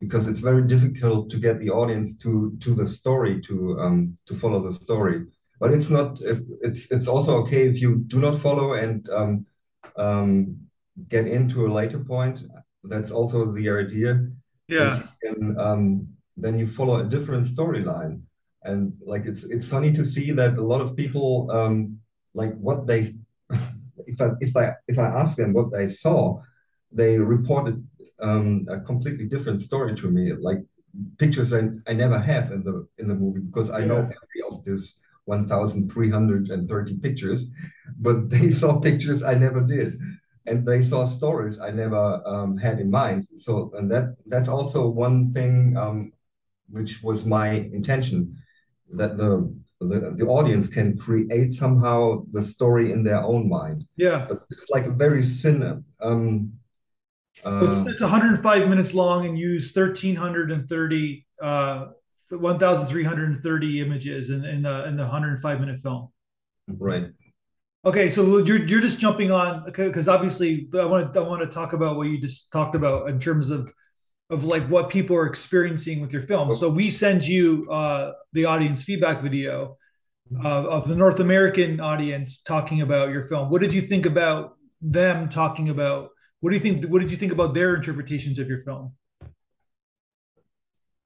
Because 0.00 0.28
it's 0.28 0.40
very 0.40 0.62
difficult 0.62 1.30
to 1.30 1.38
get 1.38 1.60
the 1.60 1.70
audience 1.70 2.16
to 2.18 2.30
to 2.64 2.74
the 2.74 2.86
story 2.86 3.40
to 3.42 3.78
um 3.80 4.18
to 4.26 4.34
follow 4.34 4.60
the 4.60 4.72
story. 4.74 5.26
But 5.60 5.72
it's 5.72 5.90
not. 5.90 6.20
It's 6.66 6.90
it's 6.90 7.08
also 7.08 7.38
okay 7.42 7.62
if 7.68 7.80
you 7.80 7.90
do 8.12 8.18
not 8.18 8.40
follow 8.40 8.74
and 8.74 9.08
um 9.18 9.46
um 9.96 10.56
get 11.08 11.26
into 11.26 11.66
a 11.66 11.72
later 11.72 11.98
point. 11.98 12.44
That's 12.84 13.10
also 13.10 13.52
the 13.52 13.70
idea. 13.70 14.26
Yeah. 14.68 15.02
And 15.22 15.58
um, 15.58 16.08
then 16.36 16.58
you 16.58 16.66
follow 16.66 17.00
a 17.00 17.04
different 17.04 17.46
storyline. 17.46 18.22
And 18.62 18.94
like 19.04 19.26
it's 19.26 19.44
it's 19.44 19.66
funny 19.66 19.92
to 19.92 20.04
see 20.04 20.30
that 20.32 20.56
a 20.56 20.62
lot 20.62 20.80
of 20.80 20.96
people 20.96 21.50
um, 21.50 21.98
like 22.32 22.54
what 22.56 22.86
they 22.86 23.10
if 24.06 24.20
I 24.20 24.30
if 24.40 24.56
I 24.56 24.72
if 24.88 24.98
I 24.98 25.06
ask 25.06 25.36
them 25.36 25.52
what 25.52 25.70
they 25.70 25.86
saw, 25.88 26.40
they 26.90 27.18
reported 27.18 27.86
um, 28.20 28.66
a 28.70 28.80
completely 28.80 29.26
different 29.26 29.60
story 29.60 29.94
to 29.96 30.10
me. 30.10 30.32
Like 30.32 30.58
pictures 31.18 31.52
I, 31.52 31.68
I 31.86 31.92
never 31.92 32.18
have 32.18 32.52
in 32.52 32.64
the 32.64 32.86
in 32.98 33.08
the 33.08 33.14
movie 33.14 33.40
because 33.40 33.70
I 33.70 33.84
know 33.84 33.98
every 33.98 34.42
of 34.50 34.64
this 34.64 34.98
1,330 35.26 36.98
pictures, 36.98 37.46
but 37.98 38.28
they 38.30 38.50
saw 38.50 38.80
pictures 38.80 39.22
I 39.22 39.34
never 39.34 39.60
did, 39.60 39.98
and 40.46 40.66
they 40.66 40.82
saw 40.82 41.06
stories 41.06 41.58
I 41.58 41.70
never 41.70 42.22
um, 42.26 42.56
had 42.56 42.80
in 42.80 42.90
mind. 42.90 43.26
So, 43.36 43.72
and 43.76 43.90
that 43.90 44.16
that's 44.26 44.48
also 44.48 44.88
one 44.88 45.32
thing 45.32 45.76
um, 45.76 46.12
which 46.70 47.02
was 47.02 47.24
my 47.24 47.50
intention, 47.50 48.36
that 48.92 49.16
the, 49.16 49.54
the 49.80 50.14
the 50.16 50.26
audience 50.26 50.68
can 50.68 50.98
create 50.98 51.54
somehow 51.54 52.24
the 52.30 52.42
story 52.42 52.92
in 52.92 53.04
their 53.04 53.22
own 53.22 53.48
mind. 53.48 53.86
Yeah, 53.96 54.26
but 54.28 54.44
it's 54.50 54.70
like 54.70 54.86
a 54.86 54.90
very 54.90 55.22
sin. 55.22 55.84
Um, 56.00 56.52
uh, 57.44 57.66
it's, 57.66 57.80
it's 57.86 58.00
105 58.00 58.68
minutes 58.68 58.94
long 58.94 59.26
and 59.26 59.36
use 59.38 59.74
1,330 59.74 61.26
uh, 61.40 61.86
1,330 62.30 63.80
images 63.80 64.30
in, 64.30 64.44
in 64.44 64.62
the 64.62 64.86
in 64.86 64.96
the 64.96 65.02
105 65.02 65.60
minute 65.60 65.80
film. 65.80 66.08
Right. 66.68 67.08
Okay, 67.86 68.08
so 68.08 68.38
you're 68.38 68.66
you're 68.66 68.80
just 68.80 68.98
jumping 68.98 69.30
on 69.30 69.62
because 69.64 70.08
obviously 70.08 70.68
I 70.72 70.86
want 70.86 71.12
to 71.12 71.20
I 71.20 71.28
want 71.28 71.42
to 71.42 71.46
talk 71.46 71.74
about 71.74 71.96
what 71.98 72.08
you 72.08 72.18
just 72.18 72.50
talked 72.50 72.74
about 72.74 73.10
in 73.10 73.20
terms 73.20 73.50
of 73.50 73.72
of 74.30 74.44
like 74.46 74.66
what 74.68 74.88
people 74.88 75.14
are 75.16 75.26
experiencing 75.26 76.00
with 76.00 76.10
your 76.10 76.22
film. 76.22 76.54
So 76.54 76.70
we 76.70 76.88
send 76.88 77.24
you 77.24 77.68
uh, 77.70 78.12
the 78.32 78.46
audience 78.46 78.84
feedback 78.84 79.20
video 79.20 79.76
uh, 80.42 80.64
of 80.66 80.88
the 80.88 80.96
North 80.96 81.20
American 81.20 81.78
audience 81.78 82.40
talking 82.40 82.80
about 82.80 83.10
your 83.10 83.26
film. 83.26 83.50
What 83.50 83.60
did 83.60 83.74
you 83.74 83.82
think 83.82 84.06
about 84.06 84.56
them 84.80 85.28
talking 85.28 85.68
about? 85.68 86.08
What 86.40 86.50
do 86.50 86.56
you 86.56 86.62
think? 86.62 86.86
What 86.86 87.02
did 87.02 87.10
you 87.10 87.18
think 87.18 87.32
about 87.32 87.52
their 87.52 87.74
interpretations 87.74 88.38
of 88.38 88.48
your 88.48 88.60
film? 88.60 88.94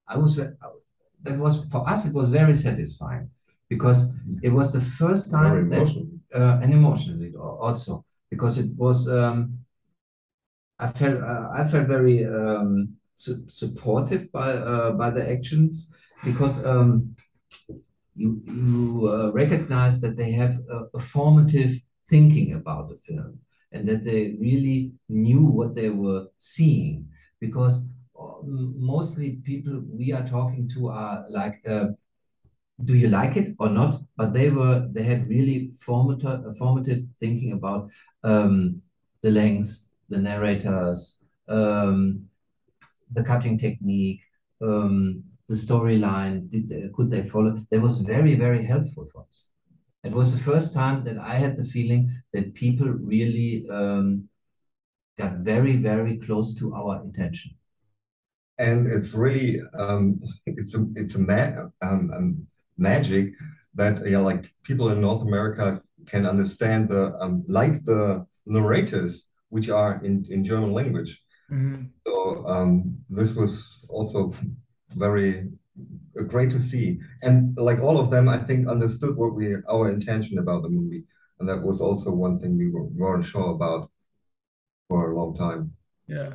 I 0.06 0.16
was 0.16 0.36
that 0.36 1.38
was 1.38 1.64
for 1.72 1.88
us 1.90 2.06
it 2.06 2.14
was 2.14 2.28
very 2.28 2.54
satisfying 2.54 3.28
because 3.68 4.12
it 4.42 4.50
was 4.50 4.72
the 4.72 4.80
first 4.80 5.32
time 5.32 5.70
that 5.70 5.88
uh, 6.34 6.60
and 6.62 6.72
emotionally 6.72 7.32
also 7.34 8.04
because 8.30 8.58
it 8.58 8.70
was 8.76 9.08
um, 9.08 9.58
I 10.78 10.88
felt 10.88 11.22
uh, 11.22 11.48
I 11.52 11.66
felt 11.66 11.88
very 11.88 12.24
um, 12.24 12.96
su 13.14 13.44
supportive 13.48 14.30
by 14.32 14.52
uh, 14.52 14.92
by 14.92 15.10
the 15.10 15.28
actions 15.28 15.92
because 16.24 16.64
um, 16.66 17.16
you 18.14 18.40
you 18.46 19.08
uh, 19.08 19.30
recognize 19.32 20.00
that 20.00 20.16
they 20.16 20.32
have 20.32 20.58
a, 20.94 21.00
formative 21.00 21.80
thinking 22.08 22.54
about 22.54 22.88
the 22.88 22.98
film 23.06 23.38
and 23.72 23.86
that 23.88 24.04
they 24.04 24.36
really 24.40 24.92
knew 25.08 25.44
what 25.44 25.74
they 25.74 25.90
were 25.90 26.26
seeing 26.36 27.06
because 27.40 27.88
mostly 28.44 29.36
people 29.44 29.82
we 29.90 30.12
are 30.12 30.26
talking 30.26 30.68
to 30.68 30.88
are 30.88 31.24
like, 31.30 31.60
uh, 31.68 31.86
do 32.84 32.96
you 32.96 33.08
like 33.08 33.36
it 33.36 33.54
or 33.58 33.68
not? 33.68 33.96
But 34.16 34.32
they 34.32 34.50
were 34.50 34.88
they 34.92 35.02
had 35.02 35.28
really 35.28 35.72
formative 35.78 36.56
formative 36.56 37.04
thinking 37.18 37.52
about 37.52 37.90
um, 38.22 38.82
the 39.22 39.30
lengths, 39.30 39.90
the 40.08 40.18
narrators, 40.18 41.20
um, 41.48 42.24
the 43.12 43.24
cutting 43.24 43.58
technique, 43.58 44.20
um, 44.62 45.22
the 45.48 45.54
storyline. 45.54 46.48
Did 46.48 46.68
they, 46.68 46.88
could 46.94 47.10
they 47.10 47.24
follow? 47.24 47.58
That 47.70 47.80
was 47.80 48.00
very 48.00 48.34
very 48.34 48.62
helpful 48.62 49.08
for 49.12 49.22
us. 49.22 49.46
It 50.04 50.12
was 50.12 50.32
the 50.32 50.42
first 50.42 50.72
time 50.72 51.04
that 51.04 51.18
I 51.18 51.34
had 51.34 51.56
the 51.56 51.64
feeling 51.64 52.10
that 52.32 52.54
people 52.54 52.88
really 52.88 53.66
um, 53.70 54.28
got 55.18 55.38
very 55.38 55.76
very 55.76 56.18
close 56.18 56.54
to 56.54 56.74
our 56.74 57.02
intention 57.02 57.52
and 58.58 58.86
it's 58.86 59.14
really 59.14 59.60
um, 59.78 60.20
it's 60.46 60.74
a 60.74 60.86
it's 60.96 61.14
a 61.14 61.18
ma- 61.18 61.68
um, 61.82 62.10
um, 62.14 62.46
magic 62.78 63.34
that 63.74 64.08
yeah 64.08 64.18
like 64.18 64.52
people 64.62 64.90
in 64.90 65.00
North 65.00 65.22
America 65.22 65.82
can 66.06 66.26
understand 66.26 66.88
the 66.88 67.16
um, 67.20 67.44
like 67.48 67.84
the 67.84 68.26
narrators 68.46 69.28
which 69.50 69.68
are 69.68 70.00
in 70.04 70.24
in 70.30 70.44
German 70.44 70.72
language. 70.72 71.22
Mm-hmm. 71.50 71.84
So 72.06 72.46
um, 72.46 72.98
this 73.08 73.34
was 73.34 73.86
also 73.88 74.34
very 74.94 75.50
great 76.26 76.50
to 76.50 76.58
see, 76.58 77.00
and 77.22 77.56
like 77.56 77.80
all 77.80 77.98
of 77.98 78.10
them, 78.10 78.28
I 78.28 78.38
think 78.38 78.68
understood 78.68 79.16
what 79.16 79.34
we 79.34 79.56
our 79.68 79.90
intention 79.90 80.38
about 80.38 80.62
the 80.62 80.68
movie, 80.68 81.04
and 81.38 81.48
that 81.48 81.62
was 81.62 81.80
also 81.80 82.10
one 82.10 82.38
thing 82.38 82.56
we 82.56 82.70
were, 82.70 82.84
weren't 82.84 83.24
sure 83.24 83.50
about 83.52 83.90
for 84.88 85.10
a 85.10 85.16
long 85.16 85.36
time. 85.36 85.72
Yeah. 86.06 86.32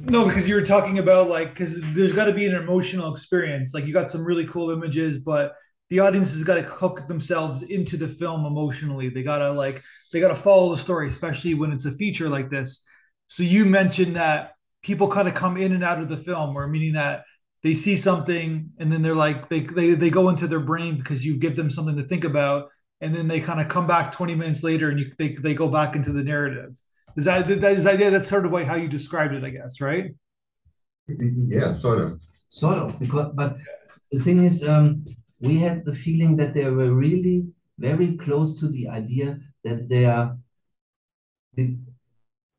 No, 0.00 0.26
because 0.26 0.48
you 0.48 0.56
were 0.56 0.66
talking 0.66 0.98
about 0.98 1.28
like 1.28 1.50
because 1.50 1.80
there's 1.94 2.12
got 2.12 2.26
to 2.26 2.32
be 2.32 2.46
an 2.46 2.54
emotional 2.54 3.10
experience. 3.10 3.72
Like 3.72 3.86
you 3.86 3.92
got 3.92 4.10
some 4.10 4.24
really 4.24 4.46
cool 4.46 4.70
images, 4.70 5.18
but 5.18 5.54
the 5.90 6.00
audience 6.00 6.32
has 6.32 6.42
got 6.42 6.56
to 6.56 6.62
hook 6.62 7.06
themselves 7.06 7.62
into 7.62 7.96
the 7.96 8.08
film 8.08 8.44
emotionally. 8.44 9.08
They 9.08 9.22
gotta 9.22 9.50
like 9.52 9.82
they 10.12 10.20
gotta 10.20 10.34
follow 10.34 10.70
the 10.70 10.76
story, 10.76 11.06
especially 11.08 11.54
when 11.54 11.72
it's 11.72 11.84
a 11.84 11.92
feature 11.92 12.28
like 12.28 12.50
this. 12.50 12.84
So 13.28 13.42
you 13.42 13.64
mentioned 13.64 14.16
that 14.16 14.52
people 14.82 15.08
kind 15.08 15.28
of 15.28 15.34
come 15.34 15.56
in 15.56 15.72
and 15.72 15.84
out 15.84 16.00
of 16.00 16.08
the 16.08 16.16
film, 16.16 16.56
or 16.56 16.66
meaning 16.66 16.94
that 16.94 17.24
they 17.62 17.74
see 17.74 17.96
something 17.96 18.70
and 18.78 18.92
then 18.92 19.02
they're 19.02 19.14
like 19.14 19.48
they 19.48 19.60
they 19.60 19.94
they 19.94 20.10
go 20.10 20.28
into 20.28 20.46
their 20.46 20.60
brain 20.60 20.96
because 20.98 21.24
you 21.24 21.36
give 21.36 21.56
them 21.56 21.70
something 21.70 21.96
to 21.96 22.02
think 22.02 22.24
about, 22.24 22.70
and 23.00 23.14
then 23.14 23.28
they 23.28 23.40
kind 23.40 23.60
of 23.60 23.68
come 23.68 23.86
back 23.86 24.12
20 24.12 24.34
minutes 24.34 24.62
later 24.62 24.90
and 24.90 24.98
you 24.98 25.12
they 25.18 25.34
they 25.34 25.54
go 25.54 25.68
back 25.68 25.96
into 25.96 26.12
the 26.12 26.24
narrative. 26.24 26.76
Is 27.16 27.24
that 27.24 27.46
that 27.48 27.72
is 27.72 27.86
idea? 27.86 28.10
That's 28.10 28.28
sort 28.28 28.44
of 28.44 28.52
way 28.52 28.64
how 28.64 28.74
you 28.76 28.88
described 28.88 29.34
it, 29.34 29.44
I 29.44 29.50
guess, 29.50 29.80
right? 29.80 30.14
Yeah, 31.08 31.72
sort 31.72 32.00
of. 32.00 32.20
Sort 32.48 32.78
of, 32.78 32.98
because 32.98 33.32
but 33.34 33.56
the 34.12 34.20
thing 34.20 34.44
is, 34.44 34.66
um, 34.66 35.04
we 35.40 35.58
had 35.58 35.84
the 35.84 35.94
feeling 35.94 36.36
that 36.36 36.54
they 36.54 36.64
were 36.64 36.92
really 36.92 37.46
very 37.78 38.16
close 38.16 38.58
to 38.60 38.68
the 38.68 38.88
idea 38.88 39.38
that 39.64 39.88
they 39.88 40.04
are 40.06 40.36
the, 41.54 41.76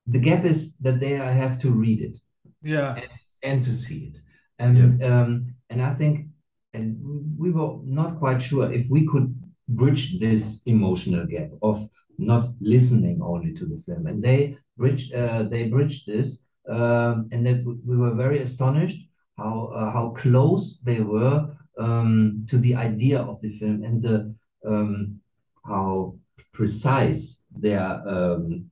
the 0.08 0.20
gap 0.20 0.46
is 0.46 0.78
that 0.78 1.00
they 1.00 1.12
have 1.12 1.60
to 1.62 1.72
read 1.72 2.02
it, 2.02 2.18
yeah, 2.62 2.96
and, 2.96 3.10
and 3.44 3.64
to 3.64 3.74
see 3.74 4.12
it, 4.12 4.20
and 4.60 4.78
yes. 4.78 5.10
um, 5.10 5.54
and 5.70 5.82
I 5.82 5.94
think, 5.94 6.28
and 6.74 6.98
we 7.38 7.52
were 7.52 7.78
not 7.84 8.20
quite 8.20 8.42
sure 8.42 8.72
if 8.72 8.90
we 8.90 9.06
could 9.06 9.36
bridge 9.70 10.20
this 10.20 10.62
emotional 10.66 11.26
gap 11.26 11.50
of 11.62 11.88
not 12.18 12.46
listening 12.60 13.22
only 13.22 13.54
to 13.54 13.66
the 13.66 13.82
film. 13.86 14.08
And 14.08 14.24
they 14.24 14.58
bridged 14.78 15.14
uh, 15.14 15.44
they 15.44 15.68
bridged 15.68 16.08
this, 16.08 16.46
um, 16.68 17.30
and 17.32 17.46
that 17.46 17.64
we 17.86 17.98
were 17.98 18.16
very 18.16 18.40
astonished 18.40 19.08
how 19.38 19.72
uh, 19.74 19.92
how 19.92 20.10
close 20.10 20.82
they 20.82 21.02
were 21.02 21.56
um, 21.80 22.46
to 22.48 22.58
the 22.58 22.76
idea 22.76 23.20
of 23.20 23.40
the 23.42 23.50
film 23.58 23.84
and 23.84 24.02
the 24.02 24.34
um, 24.66 25.20
how 25.66 26.16
precise 26.54 27.44
their 27.56 28.02
um, 28.08 28.66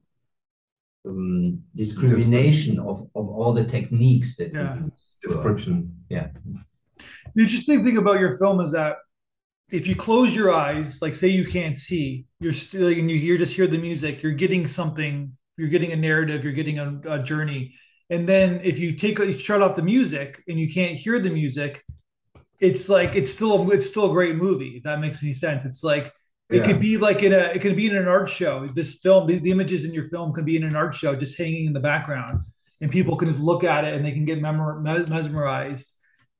um, 1.07 1.61
discrimination 1.75 2.79
of, 2.79 3.01
of 3.15 3.29
all 3.29 3.53
the 3.53 3.65
techniques 3.65 4.35
that 4.37 4.53
yeah. 4.53 4.79
description. 5.21 5.95
Yeah. 6.09 6.29
The 7.35 7.43
interesting 7.43 7.83
thing 7.83 7.97
about 7.97 8.19
your 8.19 8.37
film 8.37 8.59
is 8.61 8.71
that 8.71 8.97
if 9.71 9.87
you 9.87 9.95
close 9.95 10.35
your 10.35 10.53
eyes, 10.53 11.01
like 11.01 11.15
say 11.15 11.27
you 11.27 11.45
can't 11.45 11.77
see, 11.77 12.25
you're 12.39 12.53
still 12.53 12.87
and 12.87 13.09
you 13.09 13.17
hear 13.17 13.37
just 13.37 13.55
hear 13.55 13.67
the 13.67 13.77
music, 13.77 14.21
you're 14.21 14.31
getting 14.31 14.67
something, 14.67 15.31
you're 15.57 15.69
getting 15.69 15.91
a 15.91 15.95
narrative, 15.95 16.43
you're 16.43 16.53
getting 16.53 16.79
a, 16.79 17.01
a 17.07 17.23
journey. 17.23 17.73
And 18.09 18.27
then 18.27 18.61
if 18.63 18.77
you 18.77 18.93
take 18.93 19.17
you 19.19 19.37
shut 19.37 19.61
off 19.61 19.75
the 19.75 19.81
music 19.81 20.43
and 20.47 20.59
you 20.59 20.71
can't 20.71 20.95
hear 20.95 21.19
the 21.19 21.31
music, 21.31 21.83
it's 22.59 22.89
like 22.89 23.15
it's 23.15 23.31
still 23.31 23.61
a, 23.61 23.69
it's 23.69 23.87
still 23.87 24.09
a 24.09 24.13
great 24.13 24.35
movie. 24.35 24.77
If 24.77 24.83
that 24.83 24.99
makes 24.99 25.23
any 25.23 25.33
sense, 25.33 25.65
it's 25.65 25.83
like 25.83 26.13
it 26.49 26.57
yeah. 26.57 26.63
could 26.65 26.79
be 26.79 26.97
like 26.97 27.23
in 27.23 27.33
a 27.33 27.51
it 27.53 27.61
could 27.61 27.75
be 27.75 27.87
in 27.87 27.95
an 27.95 28.07
art 28.07 28.29
show. 28.29 28.67
This 28.73 28.99
film, 28.99 29.27
the, 29.27 29.39
the 29.39 29.51
images 29.51 29.85
in 29.85 29.93
your 29.93 30.07
film 30.09 30.33
could 30.33 30.45
be 30.45 30.55
in 30.55 30.63
an 30.63 30.75
art 30.75 30.95
show, 30.95 31.15
just 31.15 31.37
hanging 31.37 31.65
in 31.65 31.73
the 31.73 31.79
background, 31.79 32.39
and 32.81 32.91
people 32.91 33.15
can 33.15 33.27
just 33.27 33.41
look 33.41 33.63
at 33.63 33.83
it 33.83 33.93
and 33.93 34.05
they 34.05 34.11
can 34.11 34.25
get 34.25 34.41
memor- 34.41 34.79
mesmerized 34.81 35.95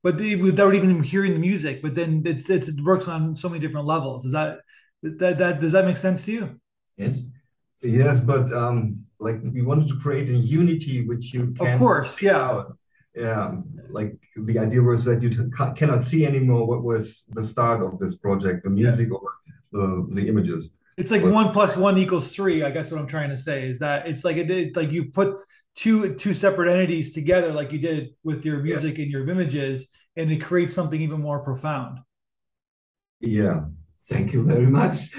but 0.06 0.18
they, 0.18 0.36
without 0.36 0.72
even 0.72 1.02
hearing 1.02 1.32
the 1.32 1.38
music. 1.40 1.82
But 1.82 1.96
then 1.96 2.22
it's, 2.24 2.48
it's, 2.48 2.68
it 2.68 2.80
works 2.84 3.08
on 3.08 3.34
so 3.34 3.48
many 3.48 3.58
different 3.58 3.86
levels. 3.86 4.24
Is 4.24 4.30
that 4.30 4.60
that 5.02 5.38
that 5.38 5.58
does 5.58 5.72
that 5.72 5.84
make 5.84 5.96
sense 5.96 6.24
to 6.26 6.32
you? 6.32 6.60
Yes. 6.96 7.24
Yes, 7.82 8.20
but 8.20 8.52
um, 8.52 9.04
like 9.18 9.40
we 9.42 9.62
wanted 9.62 9.88
to 9.88 9.96
create 9.96 10.28
a 10.28 10.32
unity 10.32 11.04
which 11.04 11.34
you 11.34 11.52
can. 11.58 11.66
Of 11.66 11.78
course, 11.80 12.22
yeah. 12.22 12.62
Yeah, 13.16 13.54
like 13.88 14.18
the 14.36 14.58
idea 14.58 14.82
was 14.82 15.04
that 15.06 15.22
you 15.22 15.30
cannot 15.74 16.02
see 16.02 16.26
anymore 16.26 16.66
what 16.66 16.84
was 16.84 17.24
the 17.30 17.44
start 17.44 17.82
of 17.82 17.98
this 17.98 18.16
project, 18.18 18.64
the 18.64 18.70
music 18.70 19.08
yeah. 19.08 19.16
or 19.16 19.30
the 19.72 20.06
the 20.12 20.28
images. 20.28 20.70
It's 20.98 21.10
like 21.10 21.22
But- 21.22 21.32
one 21.32 21.52
plus 21.52 21.76
one 21.76 21.96
equals 21.96 22.34
three. 22.34 22.62
I 22.62 22.70
guess 22.70 22.90
what 22.90 23.00
I'm 23.00 23.06
trying 23.06 23.30
to 23.30 23.38
say 23.38 23.68
is 23.68 23.78
that 23.78 24.06
it's 24.06 24.24
like 24.24 24.36
it, 24.36 24.50
it 24.50 24.76
like 24.76 24.92
you 24.92 25.10
put 25.10 25.40
two 25.74 26.14
two 26.14 26.34
separate 26.34 26.70
entities 26.70 27.12
together, 27.12 27.52
like 27.52 27.72
you 27.72 27.78
did 27.78 28.10
with 28.22 28.44
your 28.44 28.62
music 28.62 28.98
and 28.98 29.10
your 29.10 29.26
images, 29.28 29.88
and 30.16 30.30
it 30.30 30.42
creates 30.42 30.74
something 30.74 31.00
even 31.00 31.20
more 31.20 31.42
profound. 31.42 32.00
Yeah. 33.20 33.64
Thank 34.08 34.32
you 34.32 34.44
very 34.44 34.66
much. 34.66 35.12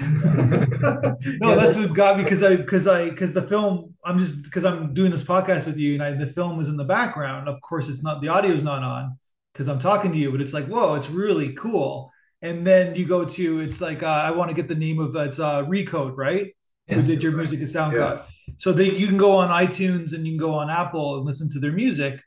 No, 1.40 1.54
that's 1.56 1.76
what 1.76 1.92
got 1.92 2.16
me 2.16 2.22
because 2.22 2.42
I 2.42 2.56
because 2.56 2.86
I 2.86 3.10
because 3.10 3.34
the 3.34 3.42
film 3.42 3.94
I'm 4.04 4.18
just 4.18 4.44
because 4.44 4.64
I'm 4.64 4.94
doing 4.94 5.10
this 5.10 5.22
podcast 5.22 5.66
with 5.66 5.76
you 5.76 5.94
and 5.94 6.02
I 6.02 6.12
the 6.12 6.32
film 6.32 6.58
is 6.60 6.68
in 6.68 6.76
the 6.76 6.84
background. 6.84 7.48
Of 7.48 7.60
course, 7.60 7.88
it's 7.88 8.02
not 8.02 8.22
the 8.22 8.28
audio's 8.28 8.62
not 8.62 8.82
on 8.82 9.18
because 9.52 9.68
I'm 9.68 9.78
talking 9.78 10.10
to 10.12 10.18
you, 10.18 10.30
but 10.30 10.40
it's 10.40 10.54
like 10.54 10.66
whoa, 10.66 10.94
it's 10.94 11.10
really 11.10 11.52
cool. 11.54 12.10
And 12.40 12.66
then 12.66 12.94
you 12.94 13.06
go 13.06 13.24
to 13.24 13.60
it's 13.60 13.80
like 13.80 14.02
uh, 14.02 14.06
I 14.06 14.30
want 14.30 14.48
to 14.50 14.56
get 14.56 14.68
the 14.68 14.74
name 14.74 15.00
of 15.00 15.14
it's 15.16 15.38
uh, 15.38 15.64
Recode, 15.64 16.16
right? 16.16 16.54
Yeah. 16.86 16.96
Who 16.96 17.02
did 17.02 17.22
your 17.22 17.32
music 17.32 17.60
and 17.60 17.68
SoundCloud? 17.68 18.22
So 18.56 18.72
they 18.72 18.90
you 18.90 19.06
can 19.06 19.18
go 19.18 19.32
on 19.32 19.48
iTunes 19.50 20.14
and 20.14 20.26
you 20.26 20.32
can 20.32 20.38
go 20.38 20.54
on 20.54 20.70
Apple 20.70 21.16
and 21.16 21.26
listen 21.26 21.50
to 21.50 21.58
their 21.58 21.72
music, 21.72 22.22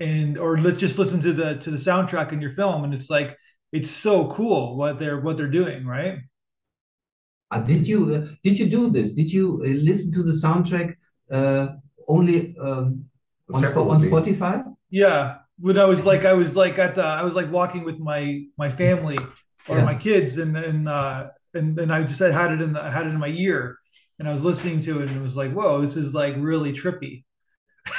and 0.00 0.38
or 0.38 0.56
let's 0.58 0.80
just 0.80 0.98
listen 0.98 1.20
to 1.20 1.32
the 1.32 1.56
to 1.58 1.70
the 1.70 1.76
soundtrack 1.76 2.32
in 2.32 2.40
your 2.40 2.52
film, 2.52 2.84
and 2.84 2.94
it's 2.94 3.10
like 3.10 3.36
it's 3.72 3.90
so 3.90 4.28
cool 4.28 4.76
what 4.76 4.98
they're 4.98 5.20
what 5.20 5.36
they're 5.36 5.50
doing, 5.50 5.86
right? 5.86 6.20
Uh, 7.50 7.60
did 7.62 7.86
you 7.86 8.14
uh, 8.14 8.26
did 8.42 8.58
you 8.58 8.68
do 8.68 8.90
this? 8.90 9.14
Did 9.14 9.32
you 9.32 9.62
uh, 9.64 9.68
listen 9.68 10.12
to 10.12 10.22
the 10.22 10.32
soundtrack 10.32 10.94
uh, 11.30 11.68
only 12.06 12.56
um, 12.60 13.04
on, 13.52 13.62
Spo- 13.62 13.90
on 13.90 14.00
Spotify? 14.00 14.64
Yeah, 14.90 15.38
when 15.58 15.78
I 15.78 15.84
was 15.86 16.04
like, 16.04 16.24
I 16.24 16.34
was 16.34 16.56
like 16.56 16.78
at 16.78 16.94
the, 16.94 17.04
I 17.04 17.22
was 17.22 17.34
like 17.34 17.50
walking 17.50 17.84
with 17.84 17.98
my 18.00 18.42
my 18.58 18.70
family 18.70 19.18
or 19.66 19.78
Yeah. 19.78 19.84
my 19.84 19.94
kids, 19.94 20.38
and 20.38 20.56
and 20.56 20.88
uh, 20.88 21.30
and 21.54 21.78
and 21.78 21.90
I 21.92 22.02
just 22.02 22.18
had 22.18 22.32
had 22.32 22.52
it 22.52 22.60
in 22.60 22.74
the, 22.74 22.82
I 22.82 22.90
had 22.90 23.06
it 23.06 23.10
in 23.10 23.18
my 23.18 23.28
ear, 23.28 23.78
and 24.18 24.28
I 24.28 24.32
was 24.32 24.44
listening 24.44 24.80
to 24.80 25.00
it, 25.00 25.08
and 25.10 25.18
it 25.18 25.22
was 25.22 25.36
like, 25.36 25.52
whoa, 25.52 25.80
this 25.80 25.96
is 25.96 26.12
like 26.14 26.34
really 26.38 26.72
trippy. 26.72 27.24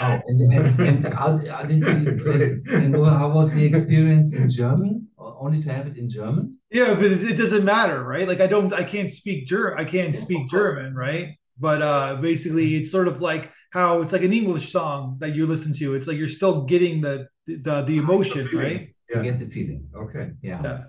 Oh, 0.02 0.20
and, 0.28 0.54
and, 0.54 0.80
and 0.80 1.14
how, 1.14 1.38
how 1.38 1.64
did 1.64 1.80
you, 1.80 1.86
and, 2.32 2.68
and 2.70 2.96
how 3.06 3.32
was 3.32 3.54
the 3.54 3.66
experience 3.66 4.34
in 4.34 4.50
German? 4.50 5.09
Or 5.20 5.38
Only 5.42 5.62
to 5.64 5.72
have 5.72 5.86
it 5.86 5.98
in 5.98 6.10
German? 6.10 6.58
Yeah, 6.72 6.94
but 6.94 7.06
it, 7.06 7.32
it 7.32 7.38
doesn't 7.38 7.66
matter, 7.66 8.04
right? 8.04 8.28
Like 8.28 8.40
I 8.40 8.48
don't, 8.48 8.72
I 8.74 8.84
can't 8.84 9.12
speak 9.12 9.46
German, 9.46 9.78
I 9.78 9.84
can't 9.84 10.16
speak 10.16 10.48
German, 10.50 10.96
right? 10.96 11.36
But 11.60 11.82
uh, 11.82 12.16
basically, 12.22 12.76
it's 12.76 12.90
sort 12.90 13.10
of 13.10 13.22
like 13.22 13.52
how 13.72 14.02
it's 14.02 14.14
like 14.14 14.24
an 14.24 14.32
English 14.32 14.72
song 14.72 15.18
that 15.20 15.36
you 15.36 15.46
listen 15.46 15.74
to. 15.74 15.94
It's 15.94 16.08
like 16.08 16.18
you're 16.18 16.30
still 16.30 16.64
getting 16.64 17.02
the 17.02 17.28
the 17.48 17.84
the 17.84 17.98
emotion, 17.98 18.48
right? 18.54 18.96
You 19.14 19.22
get 19.24 19.40
the 19.40 19.48
feeling. 19.48 19.90
Okay. 19.94 20.32
Yeah. 20.42 20.62
Yeah. 20.64 20.84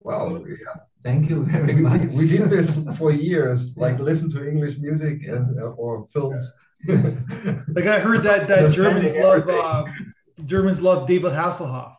Wow. 0.00 0.44
Yeah. 0.46 0.54
Thank 1.02 1.30
you 1.30 1.44
very 1.46 1.74
We, 1.76 1.80
much. 1.80 2.02
we 2.18 2.28
did 2.28 2.50
this 2.50 2.78
for 2.98 3.12
years, 3.12 3.74
like 3.84 3.98
listen 3.98 4.28
to 4.32 4.46
English 4.46 4.76
music 4.78 5.22
and 5.26 5.58
uh, 5.58 5.70
or 5.82 6.06
films. 6.12 6.42
Like 6.86 7.86
I 7.86 7.98
heard 8.00 8.22
that 8.24 8.46
that 8.48 8.72
Germans 8.78 9.14
love 9.16 9.48
uh, 9.48 9.84
Germans 10.44 10.82
love 10.82 11.06
David 11.06 11.32
Hasselhoff. 11.32 11.94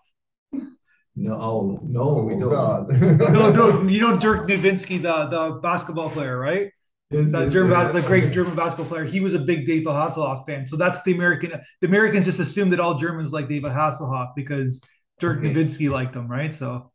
No, 1.21 1.79
no, 1.83 2.23
we 2.23 2.35
Oh 2.35 2.39
don't. 2.39 2.49
God. 2.49 2.87
No, 3.33 3.51
no, 3.51 3.83
you 3.87 3.99
know 3.99 4.17
Dirk 4.17 4.47
Nowitzki, 4.47 5.01
the 5.01 5.25
the 5.27 5.59
basketball 5.61 6.09
player, 6.09 6.37
right? 6.39 6.71
Yes, 7.09 7.33
The 7.33 7.45
yes, 7.45 7.53
German, 7.53 7.71
yes. 7.71 7.91
the 7.93 8.01
great 8.01 8.31
German 8.33 8.55
basketball 8.55 8.87
player. 8.87 9.05
He 9.05 9.19
was 9.19 9.33
a 9.33 9.39
big 9.39 9.65
David 9.67 9.87
Hasselhoff 9.87 10.45
fan. 10.47 10.67
So 10.67 10.77
that's 10.77 11.03
the 11.03 11.13
American. 11.13 11.51
The 11.81 11.87
Americans 11.87 12.25
just 12.25 12.39
assume 12.39 12.69
that 12.71 12.79
all 12.79 12.95
Germans 12.95 13.33
like 13.33 13.49
David 13.49 13.71
Hasselhoff 13.71 14.33
because 14.35 14.81
Dirk 15.19 15.39
Okay. 15.39 15.53
Nowitzki 15.53 15.89
liked 15.89 16.15
him, 16.15 16.27
right? 16.29 16.53
So 16.53 16.91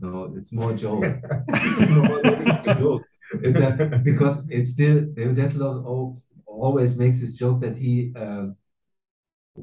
No, 0.00 0.34
it's 0.36 0.52
more 0.52 0.72
joke. 0.74 1.14
It's 1.62 1.88
more 1.88 2.20
it's 2.24 2.74
joke. 2.78 3.02
It, 3.42 3.56
uh, 3.60 3.98
because 4.02 4.48
it's 4.50 4.72
still 4.72 5.06
there's 5.14 5.56
a 5.56 5.58
lot 5.64 5.78
of, 5.78 5.86
oh, 5.86 6.14
always 6.46 6.96
makes 6.98 7.20
this 7.20 7.38
joke 7.38 7.60
that 7.62 7.76
he 7.76 8.12
uh, 8.16 8.46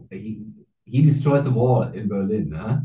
he 0.10 0.46
he 0.86 1.02
destroyed 1.02 1.44
the 1.44 1.52
wall 1.52 1.84
in 1.84 2.08
Berlin, 2.08 2.52
huh? 2.52 2.80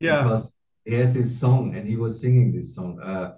yeah, 0.00 0.22
Because 0.22 0.54
he 0.90 0.96
has 0.96 1.14
his 1.14 1.38
song 1.38 1.76
and 1.76 1.86
he 1.86 1.96
was 1.96 2.20
singing 2.20 2.52
this 2.52 2.74
song. 2.74 2.98
Uh, 3.00 3.34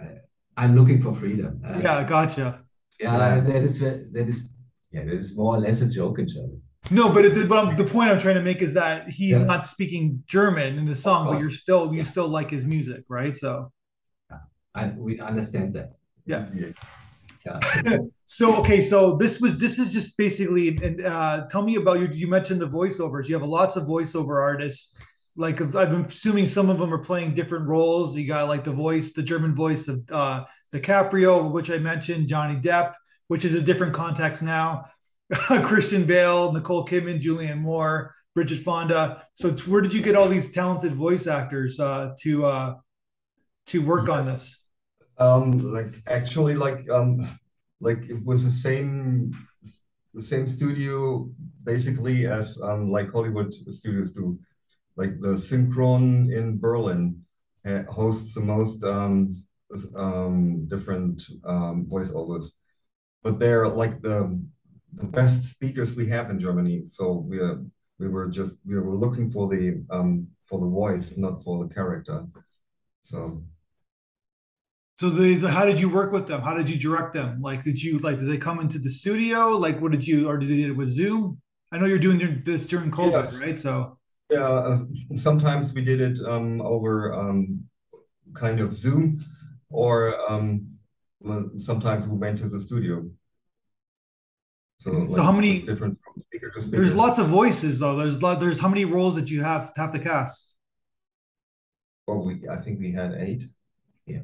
I- 0.00 0.18
I'm 0.56 0.74
looking 0.74 1.00
for 1.00 1.12
freedom. 1.14 1.60
Uh, 1.64 1.78
yeah, 1.82 2.02
gotcha. 2.04 2.62
yeah, 2.98 3.40
that 3.40 3.62
is 3.62 3.78
that 3.80 4.26
is 4.32 4.38
yeah, 4.90 5.04
that 5.04 5.12
is 5.14 5.36
more 5.36 5.54
or 5.56 5.60
less 5.60 5.82
a 5.82 5.88
joke 5.88 6.18
in 6.18 6.26
German. 6.26 6.60
No, 6.90 7.04
but, 7.14 7.24
it, 7.26 7.48
but 7.48 7.58
I'm- 7.64 7.76
the 7.76 7.84
point 7.84 8.10
I'm 8.10 8.18
trying 8.18 8.36
to 8.42 8.46
make 8.50 8.60
is 8.68 8.72
that 8.74 9.08
he's 9.18 9.36
Yeah. 9.36 9.44
not 9.52 9.66
speaking 9.66 10.22
German 10.26 10.78
in 10.80 10.86
the 10.86 10.94
song, 11.06 11.20
but 11.30 11.36
you're 11.40 11.58
still 11.64 11.82
you 11.94 12.02
still 12.04 12.28
like 12.38 12.50
his 12.50 12.64
music, 12.66 13.02
right? 13.08 13.36
So 13.36 13.70
I, 14.74 14.82
we 15.06 15.20
understand 15.20 15.68
that. 15.76 15.88
Yeah. 16.32 16.44
Yeah. 16.62 16.72
So 18.38 18.56
okay, 18.60 18.80
so 18.80 18.98
this 19.22 19.40
was 19.40 19.52
this 19.64 19.78
is 19.78 19.92
just 19.92 20.18
basically 20.18 20.66
and 20.86 20.96
uh 21.14 21.46
tell 21.52 21.62
me 21.62 21.74
about 21.82 21.96
your 22.00 22.10
you 22.22 22.26
mentioned 22.36 22.60
the 22.60 22.68
voiceovers. 22.80 23.28
You 23.28 23.34
have 23.38 23.46
lots 23.60 23.76
of 23.78 23.82
voiceover 23.94 24.36
artists. 24.50 24.82
Like 25.36 25.60
I've 25.60 25.72
been 25.72 26.04
assuming 26.04 26.46
some 26.46 26.70
of 26.70 26.78
them 26.78 26.92
are 26.92 26.98
playing 26.98 27.34
different 27.34 27.66
roles. 27.66 28.16
You 28.16 28.26
got 28.26 28.48
like 28.48 28.64
the 28.64 28.72
voice, 28.72 29.12
the 29.12 29.22
German 29.22 29.54
voice 29.54 29.88
of 29.88 30.02
uh 30.10 30.44
DiCaprio, 30.72 31.50
which 31.50 31.70
I 31.70 31.78
mentioned, 31.78 32.28
Johnny 32.28 32.56
Depp, 32.56 32.94
which 33.28 33.44
is 33.44 33.54
a 33.54 33.62
different 33.62 33.94
context 33.94 34.42
now. 34.42 34.84
Christian 35.64 36.04
Bale, 36.04 36.52
Nicole 36.52 36.86
Kidman, 36.86 37.20
Julianne 37.20 37.58
Moore, 37.58 38.12
Bridget 38.34 38.60
Fonda. 38.60 39.24
So 39.34 39.52
where 39.52 39.82
did 39.82 39.92
you 39.92 40.02
get 40.02 40.14
all 40.14 40.28
these 40.28 40.52
talented 40.52 40.94
voice 40.94 41.26
actors 41.26 41.78
uh 41.80 42.14
to 42.20 42.46
uh 42.46 42.74
to 43.66 43.82
work 43.82 44.08
on 44.08 44.24
this? 44.24 44.58
Um, 45.18 45.58
like 45.72 46.02
actually, 46.06 46.54
like 46.54 46.88
um, 46.90 47.26
like 47.80 48.08
it 48.08 48.24
was 48.24 48.44
the 48.44 48.50
same 48.50 49.36
the 50.14 50.22
same 50.22 50.46
studio 50.46 51.28
basically 51.64 52.26
as 52.26 52.60
um 52.62 52.90
like 52.90 53.10
Hollywood 53.10 53.54
studios 53.72 54.12
do. 54.12 54.38
Like 54.96 55.20
the 55.20 55.34
Synchron 55.36 56.32
in 56.32 56.58
Berlin 56.58 57.22
uh, 57.66 57.82
hosts 57.84 58.34
the 58.34 58.40
most 58.40 58.82
um 58.84 59.36
um 59.96 60.66
different 60.68 61.22
um 61.44 61.86
voiceovers, 61.90 62.44
but 63.22 63.38
they're 63.38 63.68
like 63.68 64.00
the 64.00 64.40
the 64.94 65.04
best 65.04 65.44
speakers 65.44 65.94
we 65.94 66.08
have 66.08 66.30
in 66.30 66.40
Germany. 66.40 66.86
So 66.86 67.12
we 67.12 67.38
are 67.38 67.62
we 67.98 68.08
were 68.08 68.28
just 68.28 68.58
we 68.64 68.78
were 68.78 68.94
looking 68.96 69.30
for 69.30 69.48
the 69.48 69.84
um 69.90 70.28
for 70.44 70.60
the 70.60 70.68
voice, 70.68 71.16
not 71.16 71.42
for 71.44 71.64
the 71.64 71.74
character. 71.74 72.26
So. 73.02 73.42
So 74.98 75.10
the, 75.10 75.34
the- 75.34 75.50
how 75.50 75.66
did 75.66 75.78
you 75.78 75.90
work 75.90 76.10
with 76.10 76.26
them? 76.26 76.40
How 76.40 76.54
did 76.56 76.70
you 76.70 76.78
direct 76.78 77.12
them? 77.12 77.42
Like, 77.42 77.62
did 77.62 77.82
you 77.82 77.98
like 77.98 78.18
did 78.18 78.30
they 78.30 78.38
come 78.38 78.60
into 78.60 78.78
the 78.78 78.90
studio? 78.90 79.48
Like, 79.50 79.78
what 79.80 79.92
did 79.92 80.06
you 80.06 80.26
or 80.28 80.38
did 80.38 80.48
they 80.48 80.62
do 80.62 80.70
it 80.72 80.76
with 80.76 80.88
Zoom? 80.88 81.38
I 81.70 81.78
know 81.78 81.84
you're 81.84 81.98
doing 81.98 82.42
this 82.46 82.64
during 82.66 82.90
COVID, 82.90 83.38
right? 83.42 83.60
So 83.60 83.98
Yeah, 84.30 84.40
uh, 84.48 84.78
sometimes 85.16 85.72
we 85.72 85.82
did 85.84 86.00
it 86.00 86.18
um, 86.26 86.60
over 86.60 87.14
um, 87.14 87.62
kind 88.34 88.58
of 88.60 88.72
Zoom, 88.72 89.20
or 89.70 90.18
um, 90.30 90.66
sometimes 91.58 92.06
we 92.08 92.16
went 92.16 92.38
to 92.38 92.48
the 92.48 92.60
studio. 92.60 93.08
So, 94.80 95.06
So 95.06 95.22
how 95.22 95.32
many- 95.32 95.60
different 95.62 95.98
from 96.04 96.22
speaker 96.26 96.50
speaker. 96.60 96.76
there's 96.76 96.94
lots 96.94 97.18
of 97.18 97.28
voices 97.28 97.78
though. 97.78 97.96
There's. 97.96 98.18
There's 98.18 98.58
how 98.58 98.68
many 98.68 98.84
roles 98.84 99.14
that 99.14 99.30
you 99.30 99.42
have 99.42 99.72
have 99.76 99.92
to 99.92 99.98
cast? 99.98 100.54
Well, 102.06 102.24
we 102.24 102.48
I 102.48 102.56
think 102.56 102.80
we 102.80 102.92
had 102.92 103.14
eight. 103.14 103.44
Yeah. 104.06 104.20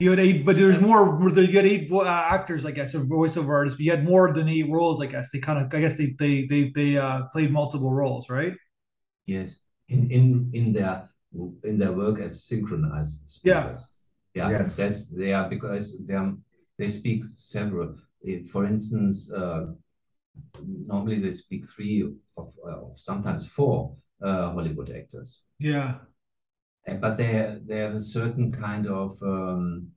You 0.00 0.10
had 0.10 0.18
eight, 0.18 0.44
but 0.44 0.56
there's 0.56 0.80
more. 0.80 1.18
You 1.22 1.46
had 1.46 1.66
eight 1.66 1.88
vo- 1.90 2.00
uh, 2.00 2.26
actors, 2.30 2.64
I 2.64 2.70
guess, 2.72 2.94
or 2.94 3.00
voiceover 3.00 3.50
artists. 3.50 3.76
But 3.78 3.84
you 3.84 3.90
had 3.92 4.04
more 4.04 4.32
than 4.32 4.48
eight 4.48 4.68
roles, 4.68 5.00
I 5.00 5.06
guess. 5.06 5.30
They 5.30 5.38
kind 5.38 5.58
of, 5.58 5.72
I 5.74 5.80
guess, 5.80 5.96
they 5.96 6.14
they 6.18 6.46
they 6.46 6.70
they 6.74 6.96
uh, 6.98 7.24
played 7.32 7.50
multiple 7.52 7.90
roles, 7.92 8.28
right? 8.30 8.54
Yes, 9.30 9.60
in 9.88 10.10
in 10.10 10.50
in 10.52 10.72
their 10.72 11.08
in 11.62 11.78
their 11.78 11.92
work 11.92 12.18
as 12.20 12.42
synchronized 12.44 13.28
speakers. 13.28 13.94
Yeah, 14.34 14.50
Yes. 14.50 14.76
that's 14.76 15.06
they 15.06 15.32
are 15.32 15.48
because 15.48 16.04
they 16.06 16.14
are, 16.14 16.34
they 16.78 16.88
speak 16.88 17.24
several. 17.24 17.94
Eh, 18.26 18.42
For 18.52 18.64
instance, 18.66 19.30
uh, 19.32 19.66
normally 20.86 21.18
they 21.20 21.32
speak 21.32 21.64
three 21.66 22.02
of, 22.36 22.48
uh, 22.66 22.86
of 22.90 22.98
sometimes 22.98 23.46
four 23.46 23.94
uh, 24.22 24.50
Hollywood 24.52 24.90
actors, 24.90 25.44
Yeah, 25.58 25.98
but 27.00 27.16
they 27.16 27.58
they 27.66 27.78
have 27.78 27.94
a 27.94 28.00
certain 28.00 28.50
kind 28.50 28.86
of 28.86 29.10
um, 29.22 29.92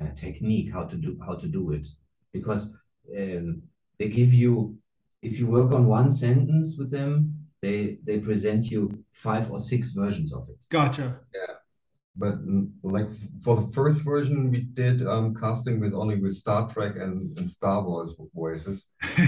uh, 0.00 0.12
technique 0.14 0.72
how 0.72 0.84
to 0.84 0.96
do 0.96 1.18
how 1.26 1.34
to 1.36 1.48
do 1.48 1.72
it 1.72 1.86
because 2.32 2.74
um, 3.18 3.62
they 3.98 4.08
give 4.08 4.32
you 4.34 4.78
if 5.22 5.38
you 5.38 5.46
work 5.46 5.72
on 5.72 5.86
one 5.86 6.10
sentence 6.10 6.78
with 6.78 6.90
them 6.90 7.35
they 7.62 7.98
they 8.04 8.18
present 8.18 8.70
you 8.70 9.04
five 9.10 9.50
or 9.50 9.58
six 9.58 9.92
versions 9.92 10.32
of 10.32 10.48
it 10.48 10.64
gotcha. 10.70 11.20
Yeah, 11.34 11.54
but 12.18 12.46
mm, 12.46 12.70
like 12.82 13.08
for 13.42 13.56
the 13.56 13.66
first 13.72 14.02
version, 14.02 14.50
we 14.50 14.60
did 14.60 15.06
um, 15.06 15.34
casting 15.34 15.80
with 15.80 15.92
only 15.92 16.16
with 16.18 16.34
Star 16.34 16.68
Trek 16.68 16.96
and, 16.96 17.38
and 17.38 17.50
Star 17.50 17.82
Wars 17.82 18.18
voices. 18.34 18.88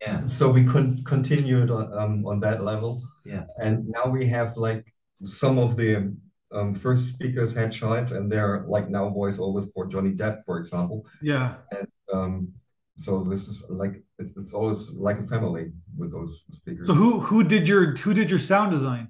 yeah 0.00 0.26
So 0.26 0.50
we 0.50 0.64
con 0.64 1.02
continued 1.04 1.70
on 1.70 1.92
um, 1.98 2.26
on 2.26 2.40
that 2.40 2.62
level. 2.62 3.02
Yeah. 3.24 3.44
And 3.58 3.88
now 3.88 4.10
we 4.10 4.26
have 4.26 4.56
like 4.56 4.84
some 5.24 5.58
of 5.58 5.76
the 5.76 6.14
um, 6.52 6.74
first 6.74 7.14
speakers 7.14 7.54
had 7.54 7.72
childs, 7.72 8.12
and 8.12 8.30
they're 8.30 8.64
like 8.68 8.90
now 8.90 9.08
voiceovers 9.08 9.72
for 9.72 9.86
Johnny 9.86 10.12
Depp, 10.12 10.44
for 10.44 10.58
example. 10.58 11.06
Yeah. 11.22 11.56
And 11.72 11.88
um, 12.12 12.52
so 12.96 13.24
this 13.24 13.48
is 13.48 13.64
like 13.68 14.02
it's, 14.18 14.32
it's 14.36 14.54
always 14.54 14.90
like 14.92 15.18
a 15.18 15.24
family 15.24 15.72
with 15.96 16.12
those 16.12 16.44
speakers. 16.52 16.86
So 16.86 16.94
who 16.94 17.20
who 17.20 17.42
did 17.42 17.68
your 17.68 17.96
who 17.96 18.14
did 18.14 18.30
your 18.30 18.38
sound 18.38 18.70
design? 18.70 19.08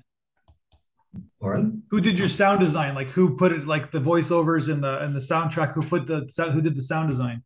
Pardon? 1.41 1.83
Who 1.91 2.01
did 2.01 2.19
your 2.19 2.29
sound 2.29 2.61
design? 2.61 2.95
Like 2.95 3.11
who 3.11 3.37
put 3.37 3.53
it 3.53 3.67
like 3.67 3.91
the 3.91 4.01
voiceovers 4.01 4.73
and 4.73 4.83
the 4.83 5.03
and 5.03 5.13
the 5.13 5.21
soundtrack? 5.21 5.75
Who 5.75 5.85
put 5.85 6.07
the 6.07 6.27
sound 6.29 6.53
who 6.53 6.63
did 6.63 6.75
the 6.75 6.83
sound 6.83 7.11
design? 7.11 7.43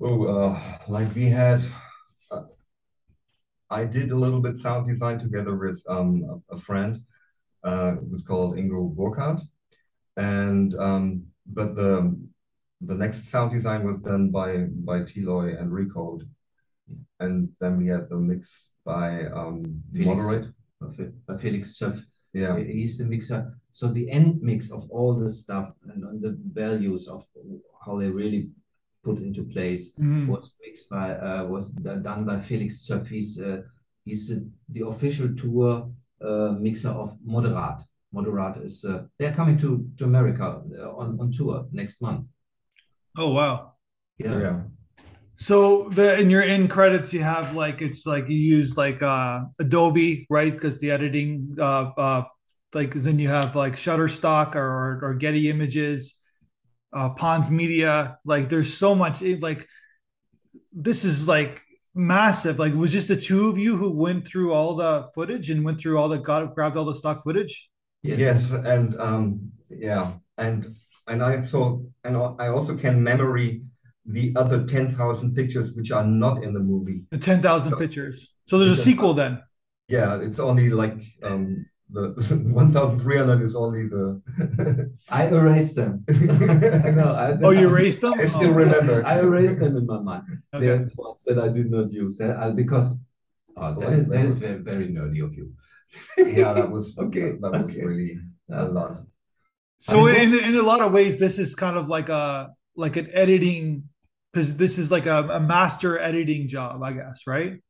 Oh, 0.00 0.24
uh, 0.24 0.60
like 0.88 1.12
we 1.14 1.24
had. 1.24 1.62
Uh, 2.30 2.42
I 3.68 3.86
did 3.86 4.12
a 4.12 4.16
little 4.16 4.40
bit 4.40 4.56
sound 4.56 4.86
design 4.86 5.18
together 5.18 5.56
with 5.56 5.82
um, 5.88 6.42
a, 6.50 6.54
a 6.54 6.58
friend. 6.58 7.00
Uh, 7.64 7.96
it 7.96 8.08
was 8.08 8.22
called 8.22 8.56
Ingo 8.56 8.94
Burkhardt, 8.94 9.40
and 10.16 10.74
um, 10.76 11.26
but 11.46 11.74
the 11.74 12.16
the 12.80 12.94
next 12.94 13.28
sound 13.28 13.50
design 13.52 13.84
was 13.84 14.00
done 14.00 14.30
by 14.30 14.66
by 14.84 15.00
Teloy 15.00 15.60
and 15.60 15.70
Recode, 15.72 16.22
and 17.20 17.48
then 17.60 17.78
we 17.78 17.86
had 17.88 18.08
the 18.08 18.16
mix 18.16 18.72
by 18.84 19.26
um, 19.26 19.82
Felix. 19.92 20.24
Moderat. 20.24 21.12
by 21.26 21.36
Felix 21.36 21.78
Zöpf. 21.78 22.00
Yeah, 22.32 22.58
He's 22.58 22.98
the 22.98 23.04
mixer. 23.06 23.58
So 23.72 23.88
the 23.88 24.10
end 24.10 24.42
mix 24.42 24.70
of 24.70 24.90
all 24.90 25.14
the 25.14 25.30
stuff 25.30 25.72
and, 25.88 26.04
and 26.04 26.20
the 26.20 26.36
values 26.52 27.08
of 27.08 27.24
how 27.84 27.98
they 27.98 28.10
really 28.10 28.50
put 29.02 29.18
into 29.18 29.42
place 29.44 29.94
Mhm. 29.98 30.26
was 30.28 30.52
mixed 30.60 30.90
by 30.90 31.12
uh, 31.16 31.46
was 31.46 31.72
done 32.08 32.24
by 32.26 32.38
Felix 32.38 32.86
Zöpf. 32.86 33.06
He's 33.08 33.40
uh, 33.40 33.62
he's 34.04 34.28
the, 34.28 34.46
the 34.68 34.86
official 34.86 35.28
tour 35.34 35.90
uh, 36.20 36.52
mixer 36.60 36.90
of 36.90 37.08
Moderat. 37.26 37.80
Moderat 38.14 38.62
is 38.64 38.84
uh, 38.84 39.04
they're 39.18 39.34
coming 39.34 39.56
to 39.58 39.88
to 39.96 40.04
America 40.04 40.60
uh, 40.78 40.90
on 41.00 41.18
on 41.20 41.32
tour 41.32 41.66
next 41.72 42.02
month. 42.02 42.24
Oh 43.16 43.30
wow. 43.30 43.74
Yeah. 44.18 44.40
yeah. 44.40 44.60
So 45.34 45.90
the 45.90 46.18
in 46.18 46.30
your 46.30 46.42
end 46.42 46.70
credits 46.70 47.12
you 47.12 47.20
have 47.20 47.54
like 47.54 47.82
it's 47.82 48.06
like 48.06 48.28
you 48.28 48.36
use 48.36 48.76
like 48.76 49.02
uh 49.02 49.44
Adobe, 49.58 50.26
right? 50.30 50.52
Because 50.52 50.80
the 50.80 50.90
editing 50.90 51.56
uh 51.58 51.90
uh 51.96 52.22
like 52.72 52.94
then 52.94 53.18
you 53.18 53.28
have 53.28 53.54
like 53.54 53.74
Shutterstock 53.74 54.54
or 54.54 55.00
or 55.02 55.14
Getty 55.14 55.50
Images, 55.50 56.14
uh 56.92 57.10
Pons 57.10 57.50
Media. 57.50 58.18
Like 58.24 58.48
there's 58.48 58.72
so 58.72 58.94
much 58.94 59.22
it, 59.22 59.42
like 59.42 59.66
this 60.72 61.04
is 61.04 61.28
like 61.28 61.62
massive. 61.94 62.58
Like 62.58 62.72
it 62.72 62.78
was 62.78 62.92
just 62.92 63.08
the 63.08 63.16
two 63.16 63.48
of 63.48 63.58
you 63.58 63.76
who 63.76 63.90
went 63.90 64.26
through 64.26 64.52
all 64.52 64.74
the 64.74 65.08
footage 65.14 65.50
and 65.50 65.64
went 65.64 65.80
through 65.80 65.98
all 65.98 66.08
the 66.08 66.18
got 66.18 66.54
grabbed 66.54 66.76
all 66.76 66.84
the 66.84 66.94
stock 66.94 67.22
footage. 67.22 67.68
Yes, 68.02 68.52
and 68.52 68.94
um, 69.00 69.52
yeah, 69.68 70.12
and 70.38 70.66
and 71.06 71.22
I 71.22 71.42
so 71.42 71.84
and 72.04 72.16
I 72.16 72.48
also 72.48 72.76
can 72.76 73.02
memory 73.02 73.62
the 74.04 74.32
other 74.36 74.64
ten 74.64 74.88
thousand 74.88 75.34
pictures 75.34 75.74
which 75.74 75.90
are 75.92 76.04
not 76.04 76.42
in 76.44 76.52
the 76.52 76.60
movie. 76.60 77.04
The 77.10 77.18
ten 77.18 77.42
thousand 77.42 77.76
pictures. 77.76 78.32
So 78.46 78.58
there's 78.58 78.70
a 78.70 78.76
sequel 78.76 79.14
then. 79.14 79.42
Yeah, 79.88 80.18
it's 80.20 80.40
only 80.40 80.70
like 80.70 80.98
um 81.22 81.66
the 81.90 82.10
one 82.52 82.72
thousand 82.72 83.00
three 83.00 83.18
hundred 83.18 83.42
is 83.42 83.54
only 83.54 83.86
the. 83.88 84.20
I 85.10 85.26
erased 85.28 85.76
them. 85.76 86.04
I 86.08 86.90
know. 86.90 87.12
I, 87.14 87.36
Oh, 87.42 87.50
you 87.50 87.68
erased 87.68 88.00
them? 88.00 88.14
I 88.14 88.28
still 88.28 88.50
Oh, 88.50 88.52
remember. 88.64 89.06
I 89.06 89.20
erased 89.20 89.60
them 89.60 89.76
in 89.76 89.86
my 89.86 90.00
mind. 90.00 90.24
okay. 90.54 90.66
They're 90.66 90.78
the 90.84 90.92
ones 90.96 91.22
that 91.24 91.38
I 91.38 91.48
did 91.48 91.70
not 91.70 91.92
use 91.92 92.20
uh, 92.20 92.26
uh, 92.40 92.50
because 92.52 92.98
oh, 93.56 93.78
that, 93.80 93.92
is, 93.92 94.06
that 94.08 94.24
is 94.24 94.38
very, 94.40 94.58
very 94.58 94.88
nerdy 94.88 95.22
of 95.24 95.34
you. 95.34 95.52
yeah, 96.18 96.52
that 96.52 96.68
was 96.70 96.98
Okay, 96.98 97.32
That 97.40 97.52
was 97.52 97.70
okay. 97.72 97.84
really 97.84 98.18
a 98.50 98.64
lot. 98.64 98.98
So 99.78 100.06
in 100.06 100.34
in 100.34 100.56
a 100.56 100.62
lot 100.62 100.80
of 100.80 100.92
ways, 100.92 101.18
this 101.18 101.38
is 101.38 101.54
kind 101.54 101.76
of 101.76 101.88
like 101.88 102.08
a 102.08 102.50
like 102.76 102.96
an 102.96 103.08
editing 103.12 103.88
because 104.32 104.56
this 104.56 104.78
is 104.78 104.90
like 104.90 105.06
a, 105.06 105.22
a 105.28 105.40
master 105.40 105.98
editing 105.98 106.48
job, 106.48 106.82
I 106.82 106.92
guess, 106.92 107.26
right? 107.26 107.60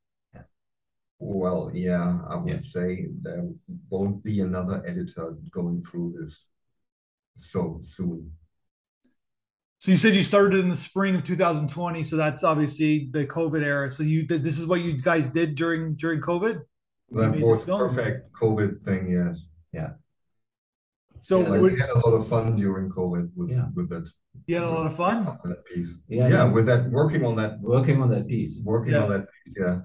Well, 1.19 1.71
yeah, 1.73 2.19
I 2.29 2.37
would 2.37 2.53
Yeah. 2.53 2.61
say 2.61 3.07
there 3.23 3.49
won't 3.89 4.23
be 4.23 4.41
another 4.41 4.83
editor 4.87 5.37
going 5.51 5.83
through 5.83 6.15
this 6.19 6.47
so 7.35 7.79
soon. 7.83 8.33
So 9.79 9.93
you 9.93 9.97
said 9.97 10.15
you 10.15 10.23
started 10.23 10.59
in 10.61 10.69
the 10.69 10.77
spring 10.77 11.15
of 11.17 11.23
2020, 11.23 12.03
so 12.05 12.17
that's 12.17 12.43
obviously 12.45 13.09
the 13.13 13.27
COVID 13.27 13.63
era. 13.63 13.91
So 13.91 14.03
you 14.03 14.27
this 14.27 14.59
is 14.59 14.67
what 14.67 14.81
you 14.81 15.01
guys 15.01 15.31
did 15.31 15.55
during 15.55 15.95
during 15.95 16.21
COVID. 16.21 16.61
That 17.13 17.41
was 17.41 17.63
perfect 17.63 18.33
COVID 18.33 18.83
thing, 18.83 19.09
yes. 19.09 19.47
So 21.21 21.41
Yeah, 21.41 21.59
we 21.61 21.79
had 21.79 21.91
a 21.91 21.99
lot 21.99 22.15
of 22.15 22.29
fun 22.29 22.57
during 22.57 22.91
COVID 22.91 23.31
with 23.37 23.51
Yeah. 23.51 23.67
with 23.75 23.93
it. 23.93 24.09
you 24.47 24.55
had 24.57 24.65
a 24.65 24.71
lot 24.71 24.87
of 24.87 24.95
fun. 24.97 25.25
That 25.45 25.65
piece. 25.65 25.95
Yeah, 26.09 26.29
Yeah, 26.29 26.29
yeah. 26.29 26.45
with 26.45 26.67
that 26.67 26.91
working 26.91 27.25
on 27.25 27.37
that 27.37 27.61
Working 27.61 28.03
on 28.03 28.11
that 28.11 28.27
piece. 28.29 28.63
working 28.65 28.93
Yeah. 28.95 29.05
on 29.05 29.11
that 29.11 29.27
piece, 29.45 29.55
yeah. 29.59 29.81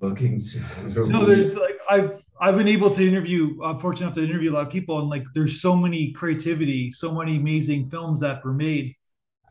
Working. 0.00 0.40
So 0.40 1.04
No, 1.06 1.24
there's 1.24 1.54
like 1.56 1.78
I've 1.88 2.22
I've 2.40 2.56
been 2.56 2.68
able 2.68 2.90
to 2.90 3.06
interview. 3.06 3.60
I'm 3.62 3.78
fortunate 3.78 4.06
enough 4.06 4.14
to 4.16 4.24
interview 4.24 4.50
a 4.50 4.54
lot 4.54 4.66
of 4.66 4.72
people, 4.72 4.98
and 4.98 5.08
like 5.10 5.24
there's 5.34 5.60
so 5.60 5.76
many 5.76 6.10
creativity, 6.12 6.90
so 6.92 7.12
many 7.14 7.36
amazing 7.36 7.90
films 7.90 8.20
that 8.20 8.42
were 8.44 8.54
made 8.54 8.94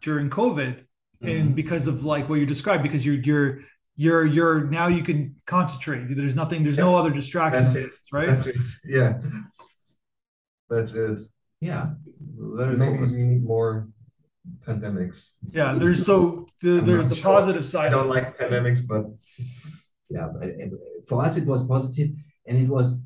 during 0.02 0.30
COVID, 0.30 0.84
and 1.22 1.50
Mhm. 1.52 1.56
because 1.56 1.88
of 1.88 2.04
like 2.04 2.28
what 2.30 2.40
you 2.40 2.46
described, 2.48 2.82
because 2.84 3.06
you're 3.06 3.22
you're 3.30 3.60
you're 3.96 4.26
you're 4.26 4.64
now 4.66 4.88
you 4.88 5.04
can 5.04 5.36
concentrate. 5.46 6.02
There's 6.16 6.36
nothing. 6.36 6.64
There's 6.64 6.78
no 6.80 6.96
other 6.96 7.12
distractions, 7.12 7.74
That's 7.76 7.86
it. 7.88 7.92
right? 8.12 8.28
That's 8.28 8.48
it. 8.48 8.56
Yeah. 8.86 9.20
That's 10.70 10.94
it. 10.94 11.22
Yeah. 11.62 11.94
Very 12.38 12.78
Maybe 12.78 12.98
focused. 12.98 13.16
we 13.18 13.24
need 13.24 13.44
more 13.44 13.90
pandemics. 14.66 15.34
Yeah. 15.52 15.76
There's 15.76 16.06
so 16.06 16.48
the, 16.62 16.82
there's 16.82 17.08
the 17.08 17.16
sure. 17.16 17.24
positive 17.24 17.64
I 17.64 17.66
side. 17.66 17.90
don't 17.92 18.10
like 18.10 18.38
pandemics, 18.38 18.86
but 18.86 19.06
yeah 20.10 20.28
but, 20.34 20.50
uh, 20.50 20.68
for 21.08 21.24
us 21.24 21.38
it 21.38 21.46
was 21.46 21.66
positive 21.66 22.10
and 22.48 22.58
it 22.58 22.68
was 22.68 23.02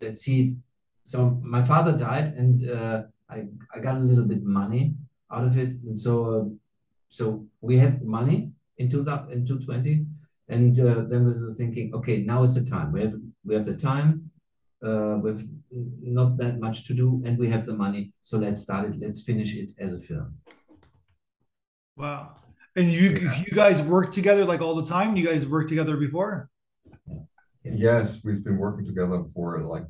let's 0.00 0.22
see 0.22 0.56
so 1.04 1.40
my 1.42 1.62
father 1.62 1.96
died 1.96 2.34
and 2.36 2.68
uh, 2.70 3.02
I, 3.30 3.44
I 3.74 3.78
got 3.80 3.96
a 3.96 4.00
little 4.00 4.24
bit 4.24 4.42
money 4.42 4.94
out 5.32 5.44
of 5.44 5.56
it 5.56 5.70
and 5.86 5.98
so 5.98 6.14
uh, 6.34 6.44
so 7.08 7.46
we 7.60 7.78
had 7.78 8.00
the 8.00 8.06
money 8.06 8.50
in 8.78 8.90
2000 8.90 9.32
in 9.32 9.46
220 9.46 10.06
and 10.48 10.78
uh, 10.80 11.02
then 11.08 11.24
we 11.24 11.32
were 11.32 11.54
thinking 11.54 11.94
okay 11.94 12.24
now 12.24 12.42
is 12.42 12.54
the 12.54 12.68
time 12.68 12.92
we 12.92 13.00
have 13.02 13.14
we 13.44 13.54
have 13.54 13.64
the 13.64 13.76
time 13.76 14.23
uh, 14.82 15.16
with 15.22 15.38
not 16.02 16.36
that 16.36 16.58
much 16.60 16.86
to 16.86 16.94
do 16.94 17.22
and 17.24 17.38
we 17.38 17.48
have 17.48 17.64
the 17.66 17.76
money 17.76 18.12
so 18.22 18.38
let's 18.38 18.60
start 18.62 18.84
it 18.88 18.96
let's 19.00 19.22
finish 19.22 19.54
it 19.56 19.70
as 19.78 19.94
a 19.94 20.00
film 20.00 20.36
Wow. 21.96 22.36
And 22.76 22.88
you 22.90 23.10
Yeah. 23.10 23.38
you 23.46 23.52
guys 23.54 23.80
work 23.82 24.10
together 24.10 24.44
like 24.44 24.60
all 24.60 24.74
the 24.74 24.84
time. 24.84 25.14
You 25.16 25.24
guys 25.26 25.46
worked 25.46 25.68
together 25.68 25.96
before. 25.96 26.50
yes, 27.62 28.22
we've 28.24 28.42
been 28.44 28.58
working 28.58 28.84
together 28.84 29.22
for 29.32 29.62
like 29.62 29.86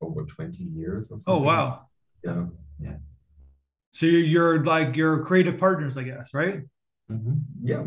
over 0.00 0.24
20 0.24 0.62
years 0.64 1.10
or 1.12 1.18
Oh 1.26 1.38
wow. 1.38 1.86
Yeah. 2.24 2.46
Yeah. 2.80 2.96
So 3.92 4.06
you're, 4.06 4.20
you're 4.34 4.64
like 4.64 4.96
you're 4.96 5.22
creative 5.22 5.56
partners, 5.56 5.96
I 5.96 6.02
guess, 6.02 6.34
right? 6.34 6.62
Yeah. 7.62 7.84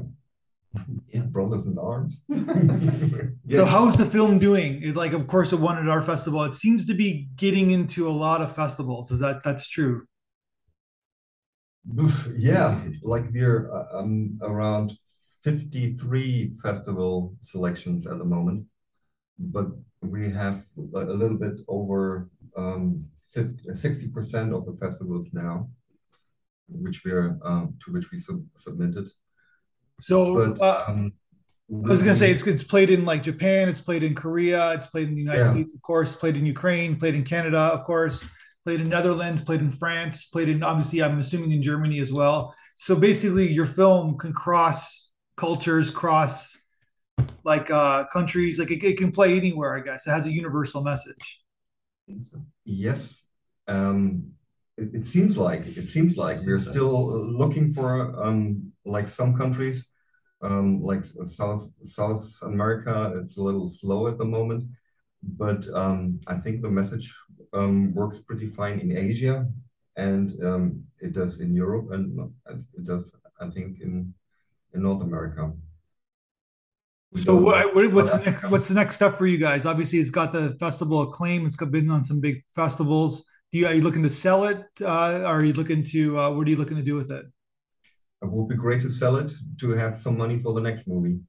Yeah. 1.07 1.21
Brothers 1.21 1.67
in 1.67 1.77
arms. 1.77 2.21
So 3.49 3.65
how's 3.65 3.95
the 3.95 4.05
film 4.05 4.39
doing? 4.39 4.83
It, 4.83 4.95
like, 4.95 5.13
of 5.13 5.25
course, 5.27 5.53
it 5.53 5.59
won 5.59 5.77
at 5.77 5.87
our 5.87 6.01
festival. 6.01 6.43
It 6.43 6.53
seems 6.53 6.85
to 6.87 6.93
be 6.93 7.29
getting 7.37 7.71
into 7.71 8.07
a 8.07 8.11
lot 8.11 8.41
of 8.41 8.53
festivals. 8.53 9.09
Is 9.09 9.19
that 9.19 9.41
that's 9.43 9.67
true? 9.67 10.05
Yeah, 12.35 12.81
like 13.01 13.25
we're 13.31 13.71
uh, 13.73 13.99
um 13.99 14.37
around 14.41 14.97
53 15.43 16.51
festival 16.61 17.35
selections 17.41 18.05
at 18.05 18.17
the 18.17 18.25
moment, 18.25 18.65
but 19.39 19.67
we 20.01 20.29
have 20.29 20.65
a 20.77 20.81
little 20.81 21.37
bit 21.37 21.59
over 21.69 22.29
um 22.57 23.01
50, 23.33 23.69
60% 23.69 24.53
of 24.55 24.65
the 24.65 24.77
festivals 24.81 25.33
now, 25.33 25.69
which 26.67 27.05
we're 27.05 27.39
um 27.43 27.77
to 27.85 27.93
which 27.93 28.11
we 28.11 28.19
sub 28.19 28.43
submitted. 28.57 29.07
So 29.99 30.53
But 30.53 30.61
uh, 30.61 30.83
um, 30.87 31.13
I 31.85 31.89
was 31.89 32.01
gonna 32.01 32.15
say 32.15 32.31
it's 32.31 32.45
it's 32.47 32.63
played 32.63 32.89
in 32.89 33.03
like 33.05 33.23
Japan, 33.23 33.67
it's 33.67 33.81
played 33.81 34.03
in 34.03 34.15
Korea, 34.15 34.71
it's 34.73 34.87
played 34.87 35.09
in 35.09 35.15
the 35.15 35.21
United 35.21 35.45
Yeah. 35.45 35.51
States, 35.51 35.73
of 35.73 35.81
course, 35.81 36.15
played 36.15 36.37
in 36.37 36.45
Ukraine, 36.45 36.97
played 36.97 37.15
in 37.15 37.23
Canada, 37.23 37.59
of 37.59 37.83
course, 37.83 38.27
played 38.63 38.79
in 38.79 38.89
Netherlands, 38.89 39.41
played 39.41 39.61
in 39.61 39.71
France, 39.71 40.25
played 40.25 40.49
in 40.49 40.63
obviously 40.63 41.03
I'm 41.03 41.19
assuming 41.19 41.51
in 41.51 41.61
Germany 41.61 41.99
as 41.99 42.13
well. 42.13 42.55
So 42.77 42.95
basically, 42.95 43.51
your 43.51 43.65
film 43.65 44.17
can 44.17 44.33
cross 44.33 45.09
cultures, 45.35 45.91
cross 45.91 46.57
like 47.43 47.69
uh 47.71 48.05
countries, 48.13 48.59
like 48.59 48.71
it, 48.71 48.83
it 48.83 48.97
can 48.97 49.11
play 49.11 49.35
anywhere. 49.35 49.75
I 49.75 49.81
guess 49.81 50.07
it 50.07 50.11
has 50.11 50.27
a 50.27 50.31
universal 50.31 50.83
message. 50.83 51.41
Yes. 52.65 53.23
Um, 53.67 54.36
it, 54.77 54.89
it 54.93 55.05
seems 55.05 55.37
like 55.37 55.65
it 55.77 55.87
seems 55.87 56.17
like 56.17 56.39
we're 56.45 56.59
still 56.59 57.07
looking 57.25 57.73
for 57.73 58.23
um 58.23 58.71
like 58.85 59.07
some 59.07 59.37
countries, 59.37 59.89
um 60.41 60.81
like 60.81 61.03
South 61.05 61.69
South 61.83 62.25
America. 62.43 63.13
It's 63.21 63.37
a 63.37 63.41
little 63.41 63.67
slow 63.67 64.07
at 64.07 64.17
the 64.17 64.25
moment, 64.25 64.65
but 65.23 65.65
um 65.73 66.19
I 66.27 66.35
think 66.35 66.61
the 66.61 66.69
message 66.69 67.13
um, 67.53 67.93
works 67.93 68.19
pretty 68.19 68.47
fine 68.47 68.79
in 68.79 68.95
Asia, 68.95 69.47
and 69.95 70.43
um, 70.43 70.83
it 70.99 71.13
does 71.13 71.39
in 71.39 71.53
Europe, 71.53 71.91
and 71.91 72.31
it 72.47 72.83
does, 72.83 73.15
I 73.41 73.49
think, 73.49 73.81
in 73.81 74.13
in 74.73 74.83
North 74.83 75.01
America. 75.01 75.53
So 77.15 77.35
what, 77.35 77.73
what's 77.93 78.17
the 78.17 78.23
next 78.23 78.49
what's 78.49 78.67
the 78.67 78.75
next 78.75 78.95
step 78.95 79.15
for 79.15 79.25
you 79.25 79.37
guys? 79.37 79.65
Obviously, 79.65 79.99
it's 79.99 80.11
got 80.11 80.33
the 80.33 80.55
festival 80.59 81.01
acclaim. 81.01 81.45
It's 81.45 81.55
been 81.55 81.89
on 81.89 82.03
some 82.03 82.19
big 82.19 82.43
festivals. 82.53 83.23
Do 83.51 83.59
you 83.59 83.67
are 83.67 83.73
you 83.73 83.81
looking 83.81 84.03
to 84.03 84.09
sell 84.09 84.45
it? 84.45 84.63
Uh, 84.81 85.23
are 85.23 85.43
you 85.43 85.53
looking 85.53 85.83
to 85.83 86.19
uh, 86.19 86.31
what 86.31 86.47
are 86.47 86.49
you 86.49 86.57
looking 86.57 86.77
to 86.77 86.83
do 86.83 86.95
with 86.95 87.11
it? 87.11 87.25
It 88.21 88.31
would 88.31 88.49
be 88.49 88.55
great 88.55 88.81
to 88.81 88.89
sell 88.89 89.15
it 89.15 89.31
to 89.59 89.69
have 89.69 89.95
some 89.95 90.17
money 90.17 90.39
for 90.39 90.53
the 90.53 90.61
next 90.61 90.87
movie. 90.87 91.19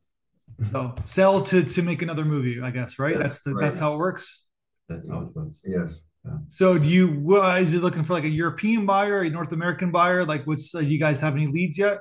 So 0.61 0.95
sell 1.05 1.43
to 1.43 1.63
to 1.63 1.83
make 1.83 2.03
another 2.03 2.25
movie, 2.25 2.61
I 2.61 2.71
guess, 2.71 2.99
right? 2.99 3.17
That's, 3.17 3.41
that's 3.41 3.43
the 3.43 3.55
right. 3.55 3.65
that's 3.65 3.79
how 3.79 3.95
it 3.95 3.99
works. 3.99 4.45
That's 4.89 5.09
how 5.09 5.21
it 5.21 5.37
works. 5.37 5.61
Yes. 5.65 6.05
Yeah. 6.25 6.39
So 6.49 6.79
do 6.79 6.89
you 6.89 7.41
uh, 7.41 7.57
is 7.57 7.75
it 7.75 7.83
looking 7.83 8.03
for 8.03 8.15
like 8.15 8.25
a 8.25 8.29
European 8.29 8.85
buyer, 8.85 9.21
a 9.21 9.31
North 9.31 9.53
American 9.53 9.93
buyer? 9.93 10.25
Like 10.25 10.47
what's 10.47 10.75
uh, 10.75 10.81
you 10.81 10.99
guys 10.99 11.21
have 11.21 11.35
any 11.35 11.47
leads 11.47 11.79
yet? 11.79 11.99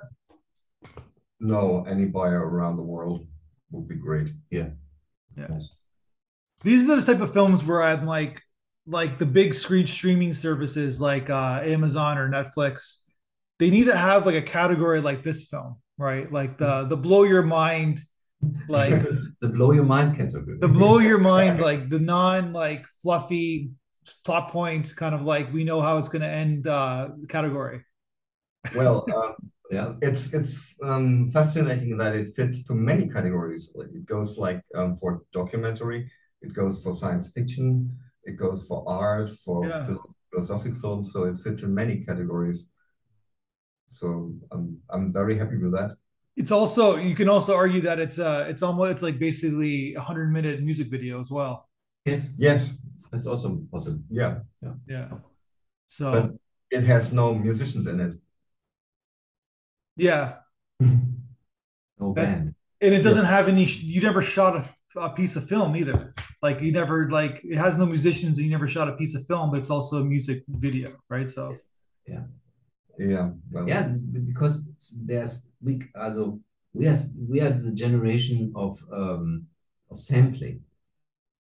No, 1.39 1.85
any 1.87 2.05
buyer 2.05 2.39
around 2.39 2.77
the 2.77 2.83
world 2.83 3.27
would 3.71 3.87
be 3.87 3.95
great. 3.95 4.29
Yeah. 4.49 4.69
Yeah. 5.37 5.47
These 6.63 6.89
are 6.89 6.99
the 6.99 7.05
type 7.05 7.21
of 7.21 7.31
films 7.31 7.63
where 7.63 7.83
I'm 7.83 8.05
like, 8.05 8.41
like 8.87 9.17
the 9.17 9.25
big 9.25 9.53
screen 9.53 9.85
streaming 9.85 10.33
services 10.33 10.99
like 11.01 11.29
uh, 11.29 11.61
Amazon 11.63 12.17
or 12.17 12.29
Netflix, 12.29 12.97
they 13.59 13.69
need 13.69 13.85
to 13.85 13.95
have 13.95 14.25
like 14.25 14.35
a 14.35 14.41
category 14.41 15.01
like 15.01 15.23
this 15.23 15.45
film, 15.45 15.77
right? 15.97 16.31
Like 16.31 16.57
the 16.57 16.85
the 16.85 16.97
blow 16.97 17.23
your 17.23 17.43
mind, 17.43 17.99
like 18.67 19.01
the 19.41 19.49
blow 19.49 19.71
your 19.71 19.83
mind 19.83 20.15
category. 20.17 20.57
The 20.59 20.67
blow 20.67 20.97
your 21.09 21.19
mind, 21.19 21.59
like 21.59 21.89
the 21.89 21.99
non 21.99 22.53
like 22.53 22.85
fluffy 23.01 23.71
plot 24.23 24.49
points, 24.49 24.93
kind 24.93 25.13
of 25.13 25.23
like 25.23 25.51
we 25.51 25.63
know 25.63 25.81
how 25.81 25.97
it's 25.97 26.09
going 26.09 26.21
to 26.21 26.29
end 26.29 26.67
uh, 26.67 27.09
category. 27.27 27.83
Well, 28.75 29.05
uh, 29.13 29.33
yeah 29.71 29.93
it's 30.01 30.33
it's 30.33 30.73
um, 30.83 31.29
fascinating 31.31 31.97
that 31.97 32.15
it 32.15 32.33
fits 32.35 32.63
to 32.63 32.73
many 32.73 33.07
categories 33.07 33.71
it 33.75 34.05
goes 34.05 34.37
like 34.37 34.61
um, 34.75 34.95
for 34.95 35.23
documentary 35.33 36.09
it 36.41 36.53
goes 36.53 36.81
for 36.81 36.93
science 36.93 37.29
fiction 37.31 37.93
it 38.27 38.37
goes 38.37 38.65
for 38.67 38.83
art 38.87 39.29
for 39.43 39.65
yeah. 39.65 39.85
film, 39.85 39.99
philosophic 40.31 40.75
films 40.77 41.11
so 41.11 41.23
it 41.23 41.37
fits 41.39 41.63
in 41.63 41.73
many 41.73 42.03
categories 42.05 42.67
so 43.89 44.33
i'm 44.51 44.77
i'm 44.89 45.11
very 45.11 45.37
happy 45.37 45.57
with 45.57 45.71
that 45.71 45.97
it's 46.35 46.51
also 46.51 46.97
you 46.97 47.15
can 47.15 47.29
also 47.29 47.55
argue 47.55 47.81
that 47.81 47.99
it's 47.99 48.19
uh 48.19 48.45
it's 48.47 48.61
almost 48.61 48.91
it's 48.91 49.01
like 49.01 49.17
basically 49.17 49.93
a 49.95 49.99
100 49.99 50.31
minute 50.31 50.61
music 50.61 50.87
video 50.89 51.19
as 51.19 51.31
well 51.31 51.67
yes 52.05 52.29
yes 52.37 52.73
that's 53.11 53.25
also 53.25 53.59
possible 53.71 54.03
yeah 54.09 54.39
yeah 54.61 54.73
yeah 54.87 55.07
so 55.87 56.11
but 56.11 56.31
it 56.69 56.83
has 56.83 57.13
no 57.13 57.33
musicians 57.33 57.87
in 57.87 57.99
it 57.99 58.13
yeah. 59.97 60.35
no 60.79 62.13
band. 62.13 62.53
And 62.79 62.93
it 62.93 63.01
doesn't 63.01 63.25
yeah. 63.25 63.31
have 63.31 63.47
any. 63.49 63.63
You 63.63 64.01
never 64.01 64.21
shot 64.21 64.55
a, 64.55 64.69
a, 64.95 65.09
piece 65.09 65.35
of 65.35 65.47
film 65.47 65.75
either. 65.75 66.13
Like 66.41 66.61
you 66.61 66.71
never 66.71 67.09
like 67.09 67.41
it 67.43 67.57
has 67.57 67.77
no 67.77 67.85
musicians, 67.85 68.37
and 68.37 68.45
you 68.45 68.51
never 68.51 68.67
shot 68.67 68.87
a 68.87 68.93
piece 68.93 69.15
of 69.15 69.25
film, 69.25 69.51
but 69.51 69.59
it's 69.59 69.69
also 69.69 70.01
a 70.01 70.05
music 70.05 70.43
video, 70.47 70.93
right? 71.09 71.29
So. 71.29 71.57
Yeah. 72.07 72.23
Yeah. 72.97 73.29
Well, 73.51 73.67
yeah, 73.67 73.93
because 74.25 74.65
there's 75.05 75.49
we 75.61 75.81
also 75.99 76.39
we 76.73 76.87
are 76.87 76.97
we 77.29 77.41
are 77.41 77.51
the 77.51 77.71
generation 77.71 78.51
of 78.55 78.79
um 78.91 79.47
of 79.91 79.99
sampling. 79.99 80.61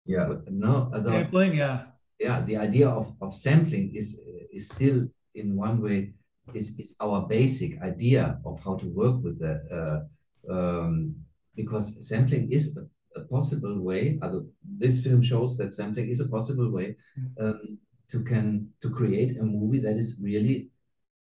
Yeah. 0.05 0.29
No, 0.49 0.91
also, 0.95 1.11
sampling. 1.11 1.55
Yeah. 1.55 1.87
Yeah, 2.19 2.41
the 2.43 2.57
idea 2.57 2.89
of 2.89 3.13
of 3.21 3.35
sampling 3.35 3.95
is 3.95 4.21
is 4.53 4.69
still 4.69 5.09
in 5.35 5.57
one 5.57 5.81
way 5.81 6.13
is, 6.55 6.79
is 6.79 6.97
our 7.01 7.27
basic 7.27 7.81
idea 7.83 8.39
of 8.45 8.63
how 8.65 8.77
to 8.77 8.87
work 8.89 9.23
with 9.23 9.39
that. 9.41 9.61
Uh, 9.71 10.53
um, 10.53 11.15
because 11.55 12.09
sampling 12.09 12.51
is 12.51 12.77
a, 12.77 12.87
a, 13.17 13.21
possible 13.21 13.81
way. 13.81 14.19
Although 14.23 14.47
this 14.79 15.01
film 15.03 15.23
shows 15.23 15.57
that 15.59 15.75
sampling 15.75 16.09
is 16.09 16.21
a 16.21 16.29
possible 16.29 16.71
way 16.71 16.97
mm. 17.19 17.41
um, 17.41 17.79
to 18.09 18.23
can 18.23 18.69
to 18.81 18.91
create 18.91 19.39
a 19.39 19.43
movie 19.43 19.81
that 19.81 19.97
is 19.97 20.21
really 20.23 20.69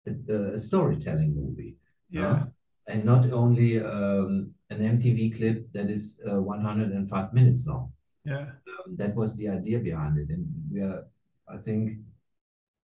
a, 0.08 0.34
a 0.54 0.60
storytelling 0.60 1.36
movie. 1.36 1.78
Yeah. 2.10 2.32
Uh, 2.32 2.46
and 2.88 3.06
not 3.06 3.32
only 3.32 3.80
um, 3.80 4.52
an 4.72 4.80
MTV 4.98 5.38
clip 5.38 5.72
that 5.74 5.90
is 5.90 6.22
uh, 6.30 6.42
105 6.42 7.34
minutes 7.34 7.66
long. 7.68 7.92
Yeah. 8.26 8.42
Um, 8.68 8.96
that 8.98 9.16
was 9.16 9.36
the 9.38 9.50
idea 9.50 9.80
behind 9.80 10.18
it. 10.18 10.30
And 10.30 10.48
we 10.72 10.82
are, 10.82 11.06
I 11.48 11.58
think, 11.58 11.92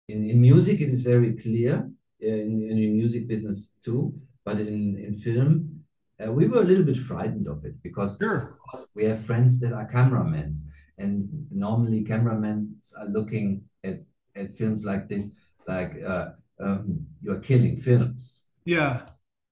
in, 0.09 0.29
in 0.29 0.41
music, 0.41 0.81
it 0.81 0.89
is 0.89 1.03
very 1.03 1.35
clear 1.35 1.89
in, 2.21 2.69
in 2.69 2.77
the 2.77 2.91
music 2.91 3.29
business 3.29 3.75
too, 3.85 4.15
but 4.45 4.61
in, 4.61 4.97
in 4.99 5.15
film, 5.15 5.83
uh, 6.25 6.31
we 6.31 6.47
were 6.47 6.61
a 6.61 6.65
little 6.65 6.85
bit 6.85 6.97
frightened 6.97 7.47
of 7.47 7.65
it 7.65 7.81
because 7.83 8.17
sure. 8.21 8.59
We 8.95 9.05
have 9.05 9.25
friends 9.25 9.61
that 9.61 9.73
are 9.73 9.87
cameramen, 9.87 10.55
and 10.99 11.29
normally 11.51 12.05
cameramen 12.05 12.77
are 12.99 13.07
looking 13.07 13.65
at, 13.85 14.01
at 14.37 14.57
films 14.57 14.85
like 14.85 15.09
this, 15.09 15.33
like 15.67 15.93
uh, 16.07 16.31
um, 16.61 17.07
you're 17.23 17.41
killing 17.41 17.77
films. 17.77 18.47
Yeah. 18.65 19.03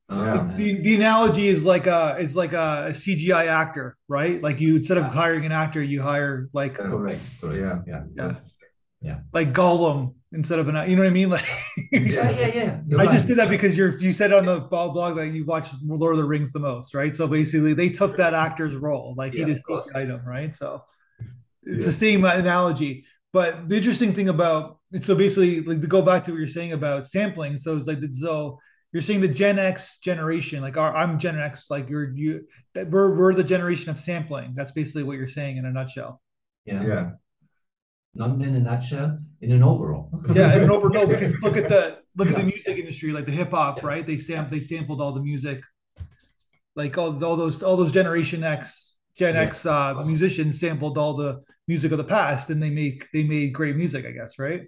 Uh, 0.08 0.42
the, 0.56 0.80
the 0.80 0.96
analogy 0.96 1.46
is 1.46 1.64
like 1.64 1.86
a 1.86 2.16
is 2.18 2.34
like 2.34 2.52
a, 2.52 2.88
a, 2.88 2.90
CGI 2.90 3.46
actor, 3.46 3.96
right? 4.08 4.42
Like 4.42 4.60
you 4.60 4.74
instead 4.76 4.98
of 4.98 5.04
hiring 5.04 5.44
an 5.44 5.52
actor, 5.52 5.80
you 5.80 6.02
hire 6.02 6.48
like 6.52 6.74
correct, 6.74 7.22
correct. 7.40 7.56
yeah, 7.56 7.78
yeah, 7.86 8.02
yeah, 8.16 8.34
yeah, 9.00 9.20
like 9.32 9.52
Gollum 9.52 10.14
instead 10.32 10.58
of 10.58 10.68
an 10.68 10.88
you 10.88 10.96
know 10.96 11.02
what 11.02 11.10
I 11.10 11.12
mean? 11.12 11.30
Like 11.30 11.46
yeah, 11.92 12.30
yeah, 12.30 12.46
yeah. 12.46 12.80
You're 12.86 13.00
I 13.00 13.04
right. 13.04 13.12
just 13.12 13.26
did 13.26 13.38
that 13.38 13.48
because 13.48 13.76
you're 13.76 13.98
you 13.98 14.12
said 14.12 14.32
on 14.32 14.46
the 14.46 14.60
blog 14.60 15.16
that 15.16 15.28
you 15.28 15.44
watched 15.44 15.74
Lord 15.82 16.12
of 16.12 16.18
the 16.18 16.24
Rings 16.24 16.52
the 16.52 16.60
most, 16.60 16.94
right? 16.94 17.14
So 17.14 17.26
basically 17.26 17.74
they 17.74 17.88
took 17.88 18.16
that 18.16 18.34
actor's 18.34 18.76
role. 18.76 19.14
Like 19.16 19.32
he 19.32 19.40
yeah, 19.40 19.46
just 19.46 19.64
item, 19.94 20.24
right? 20.24 20.54
So 20.54 20.84
it's 21.62 21.80
yeah. 21.80 21.86
the 21.86 21.92
same 21.92 22.24
analogy. 22.24 23.04
But 23.32 23.68
the 23.68 23.76
interesting 23.76 24.12
thing 24.12 24.28
about 24.28 24.78
so 25.00 25.14
basically 25.14 25.60
like 25.62 25.80
to 25.80 25.86
go 25.86 26.02
back 26.02 26.24
to 26.24 26.32
what 26.32 26.38
you're 26.38 26.46
saying 26.46 26.72
about 26.72 27.06
sampling. 27.06 27.58
So 27.58 27.76
it's 27.76 27.86
like 27.86 28.00
the 28.00 28.12
so 28.12 28.58
you're 28.92 29.02
saying 29.02 29.20
the 29.20 29.28
Gen 29.28 29.58
X 29.58 29.98
generation, 29.98 30.62
like 30.62 30.76
our, 30.76 30.94
I'm 30.94 31.18
Gen 31.18 31.38
X, 31.38 31.70
like 31.70 31.88
you're 31.88 32.12
you 32.14 32.46
we're 32.74 33.16
we're 33.16 33.34
the 33.34 33.44
generation 33.44 33.90
of 33.90 33.98
sampling. 33.98 34.52
That's 34.54 34.72
basically 34.72 35.04
what 35.04 35.16
you're 35.16 35.26
saying 35.26 35.56
in 35.56 35.64
a 35.64 35.72
nutshell. 35.72 36.20
Yeah. 36.66 36.84
Yeah 36.84 37.10
not 38.14 38.30
in 38.30 38.54
a 38.54 38.60
nutshell, 38.60 39.18
in 39.40 39.52
an 39.52 39.62
overall. 39.62 40.10
yeah, 40.34 40.54
in 40.56 40.64
an 40.64 40.70
overall. 40.70 41.06
Because 41.06 41.38
look 41.40 41.56
at 41.56 41.68
the 41.68 41.98
look 42.16 42.28
yeah. 42.28 42.34
at 42.34 42.38
the 42.40 42.44
music 42.44 42.78
industry, 42.78 43.12
like 43.12 43.26
the 43.26 43.32
hip 43.32 43.50
hop, 43.50 43.78
yeah. 43.78 43.86
right? 43.86 44.06
They 44.06 44.16
sam 44.16 44.48
they 44.50 44.60
sampled 44.60 45.00
all 45.00 45.12
the 45.12 45.22
music, 45.22 45.62
like 46.76 46.96
all, 46.98 47.24
all 47.24 47.36
those 47.36 47.62
all 47.62 47.76
those 47.76 47.92
Generation 47.92 48.42
X, 48.42 48.96
Gen 49.16 49.34
yeah. 49.34 49.42
X 49.42 49.66
uh, 49.66 50.02
musicians 50.04 50.58
sampled 50.58 50.98
all 50.98 51.14
the 51.14 51.42
music 51.68 51.92
of 51.92 51.98
the 51.98 52.04
past, 52.04 52.50
and 52.50 52.62
they 52.62 52.70
make 52.70 53.06
they 53.12 53.24
made 53.24 53.52
great 53.52 53.76
music, 53.76 54.04
I 54.06 54.10
guess, 54.10 54.38
right? 54.38 54.62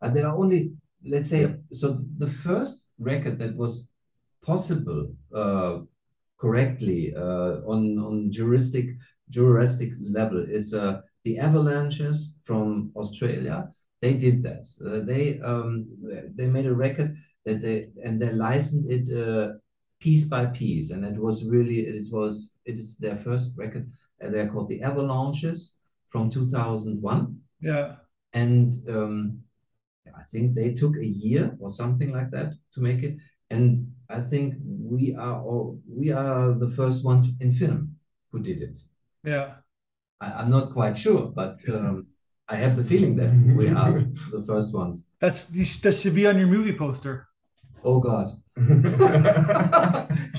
And 0.00 0.16
there 0.16 0.26
are 0.26 0.36
only 0.36 0.72
let's 1.04 1.30
say 1.30 1.54
so 1.72 1.98
the 2.18 2.28
first 2.28 2.88
record 2.98 3.38
that 3.38 3.56
was 3.56 3.88
possible 4.44 5.14
uh, 5.34 5.78
correctly 6.38 7.14
uh, 7.14 7.62
on 7.66 7.98
on 7.98 8.32
juristic 8.32 8.86
juristic 9.28 9.92
level 10.00 10.44
is 10.48 10.74
uh, 10.74 11.00
the 11.24 11.38
Avalanches 11.38 12.34
from 12.44 12.92
Australia, 12.96 13.72
they 14.00 14.14
did 14.14 14.42
that. 14.42 14.66
Uh, 14.84 15.04
they 15.04 15.40
um, 15.40 15.86
they 16.34 16.46
made 16.46 16.66
a 16.66 16.74
record 16.74 17.16
that 17.44 17.62
they 17.62 17.88
and 18.04 18.20
they 18.20 18.32
licensed 18.32 18.90
it 18.90 19.08
uh, 19.16 19.54
piece 20.00 20.24
by 20.26 20.46
piece, 20.46 20.90
and 20.90 21.04
it 21.04 21.16
was 21.16 21.44
really 21.44 21.80
it 21.80 22.06
was 22.10 22.54
it 22.64 22.74
is 22.74 22.96
their 22.96 23.16
first 23.16 23.56
record. 23.56 23.90
And 24.20 24.32
they're 24.32 24.48
called 24.48 24.68
the 24.68 24.82
Avalanches 24.82 25.74
from 26.10 26.30
2001. 26.30 27.36
Yeah, 27.60 27.96
and 28.32 28.74
um, 28.88 29.38
I 30.06 30.22
think 30.30 30.54
they 30.54 30.72
took 30.72 30.96
a 30.96 31.06
year 31.06 31.56
or 31.60 31.70
something 31.70 32.12
like 32.12 32.30
that 32.30 32.54
to 32.74 32.80
make 32.80 33.02
it. 33.02 33.16
And 33.50 33.92
I 34.08 34.20
think 34.20 34.54
we 34.64 35.14
are 35.14 35.42
all 35.42 35.80
we 35.88 36.10
are 36.10 36.52
the 36.52 36.68
first 36.68 37.04
ones 37.04 37.30
in 37.40 37.52
film 37.52 37.96
who 38.30 38.40
did 38.40 38.62
it. 38.62 38.78
Yeah. 39.24 39.54
I, 40.22 40.42
am 40.42 40.50
not 40.50 40.72
quite 40.72 40.96
sure, 40.96 41.26
but 41.34 41.60
um, 41.72 42.06
I 42.48 42.56
have 42.56 42.76
the 42.76 42.84
feeling 42.84 43.16
that 43.16 43.32
we 43.56 43.68
are 43.68 44.04
the 44.30 44.44
first 44.46 44.72
ones. 44.74 45.08
That's 45.20 45.44
that 45.80 45.92
should 45.92 46.14
be 46.14 46.26
on 46.26 46.38
your 46.38 46.48
movie 46.48 46.72
poster. 46.72 47.28
Oh 47.84 47.98
God. 47.98 48.30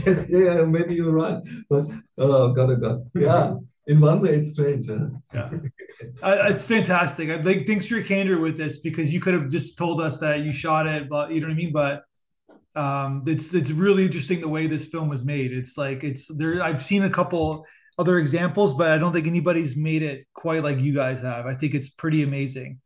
yes, 0.05 0.29
yeah, 0.29 0.63
maybe 0.63 0.95
you're 0.95 1.11
right, 1.11 1.39
but 1.69 1.87
oh 2.17 2.53
God, 2.53 2.69
oh 2.69 2.75
God, 2.75 3.11
yeah. 3.15 3.55
In 3.87 3.99
one 3.99 4.21
way, 4.21 4.35
it's 4.35 4.51
strange. 4.51 4.87
Huh? 4.87 5.07
Yeah, 5.33 5.49
uh, 6.21 6.45
it's 6.47 6.63
fantastic. 6.63 7.29
I 7.29 7.41
think 7.41 7.67
thanks 7.67 7.87
for 7.87 7.95
your 7.95 8.03
candor 8.03 8.39
with 8.39 8.57
this 8.57 8.77
because 8.77 9.11
you 9.11 9.19
could 9.19 9.33
have 9.33 9.49
just 9.49 9.77
told 9.77 9.99
us 9.99 10.19
that 10.19 10.39
you 10.41 10.53
shot 10.53 10.87
it, 10.87 11.09
but 11.09 11.31
you 11.31 11.41
know 11.41 11.47
what 11.47 11.53
I 11.53 11.57
mean. 11.57 11.73
But 11.73 12.03
um, 12.75 13.23
it's 13.27 13.53
it's 13.53 13.71
really 13.71 14.05
interesting 14.05 14.39
the 14.39 14.47
way 14.47 14.67
this 14.67 14.87
film 14.87 15.09
was 15.09 15.25
made. 15.25 15.51
It's 15.51 15.77
like 15.77 16.03
it's 16.03 16.27
there. 16.27 16.61
I've 16.61 16.81
seen 16.81 17.03
a 17.03 17.09
couple 17.09 17.65
other 17.97 18.17
examples, 18.19 18.73
but 18.73 18.91
I 18.91 18.97
don't 18.97 19.13
think 19.13 19.27
anybody's 19.27 19.75
made 19.75 20.03
it 20.03 20.25
quite 20.33 20.63
like 20.63 20.79
you 20.79 20.93
guys 20.93 21.21
have. 21.21 21.45
I 21.45 21.53
think 21.53 21.73
it's 21.73 21.89
pretty 21.89 22.23
amazing. 22.23 22.79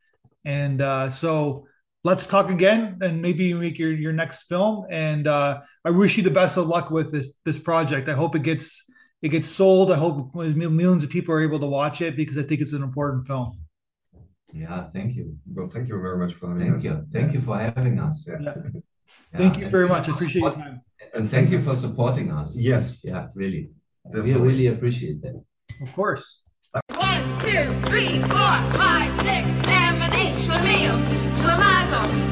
And 0.45 0.81
uh, 0.81 1.09
so 1.09 1.65
let's 2.03 2.27
talk 2.27 2.49
again 2.49 2.97
and 3.01 3.21
maybe 3.21 3.53
make 3.53 3.79
your, 3.79 3.91
your 3.93 4.13
next 4.13 4.43
film. 4.43 4.85
And 4.89 5.27
uh, 5.27 5.61
I 5.85 5.89
wish 5.91 6.17
you 6.17 6.23
the 6.23 6.31
best 6.31 6.57
of 6.57 6.67
luck 6.67 6.91
with 6.91 7.11
this 7.11 7.33
this 7.45 7.59
project. 7.59 8.09
I 8.09 8.13
hope 8.13 8.35
it 8.35 8.43
gets 8.43 8.85
it 9.21 9.29
gets 9.29 9.47
sold. 9.47 9.91
I 9.91 9.97
hope 9.97 10.33
millions 10.35 11.03
of 11.03 11.09
people 11.09 11.33
are 11.33 11.41
able 11.41 11.59
to 11.59 11.67
watch 11.67 12.01
it 12.01 12.15
because 12.15 12.37
I 12.37 12.43
think 12.43 12.61
it's 12.61 12.73
an 12.73 12.83
important 12.83 13.27
film. 13.27 13.59
Yeah, 14.53 14.83
thank 14.85 15.15
you. 15.15 15.37
Well, 15.53 15.67
thank 15.67 15.89
you 15.89 15.99
very 15.99 16.17
much 16.17 16.33
for 16.33 16.47
having 16.49 16.63
Thank 16.63 16.77
us. 16.77 16.83
you. 16.83 17.05
Thank 17.11 17.33
you 17.33 17.41
for 17.41 17.57
having 17.57 17.99
us. 17.99 18.25
Yeah. 18.27 18.37
Yeah. 18.41 18.53
Yeah, 19.31 19.37
Thank 19.37 19.57
you 19.57 19.69
very 19.69 19.87
much. 19.87 20.09
I 20.09 20.13
appreciate 20.13 20.41
your 20.41 20.53
time. 20.53 20.81
And 21.13 21.29
thank 21.29 21.49
you 21.49 21.59
for 21.59 21.75
supporting 21.75 22.31
us. 22.31 22.57
Yes, 22.57 22.99
Yeah, 23.03 23.27
really. 23.35 23.69
We 24.13 24.33
really 24.33 24.67
appreciate 24.67 25.21
that. 25.21 25.43
Of 25.81 25.93
course. 25.93 26.43
One, 26.95 27.39
two, 27.39 27.73
three, 27.87 28.19
four, 28.21 28.55
five, 28.77 29.11
six, 29.21 29.47
seven, 29.67 30.13
eight. 30.13 30.35
Schlemiel, 30.47 30.97
Schlemazel, 31.41 32.26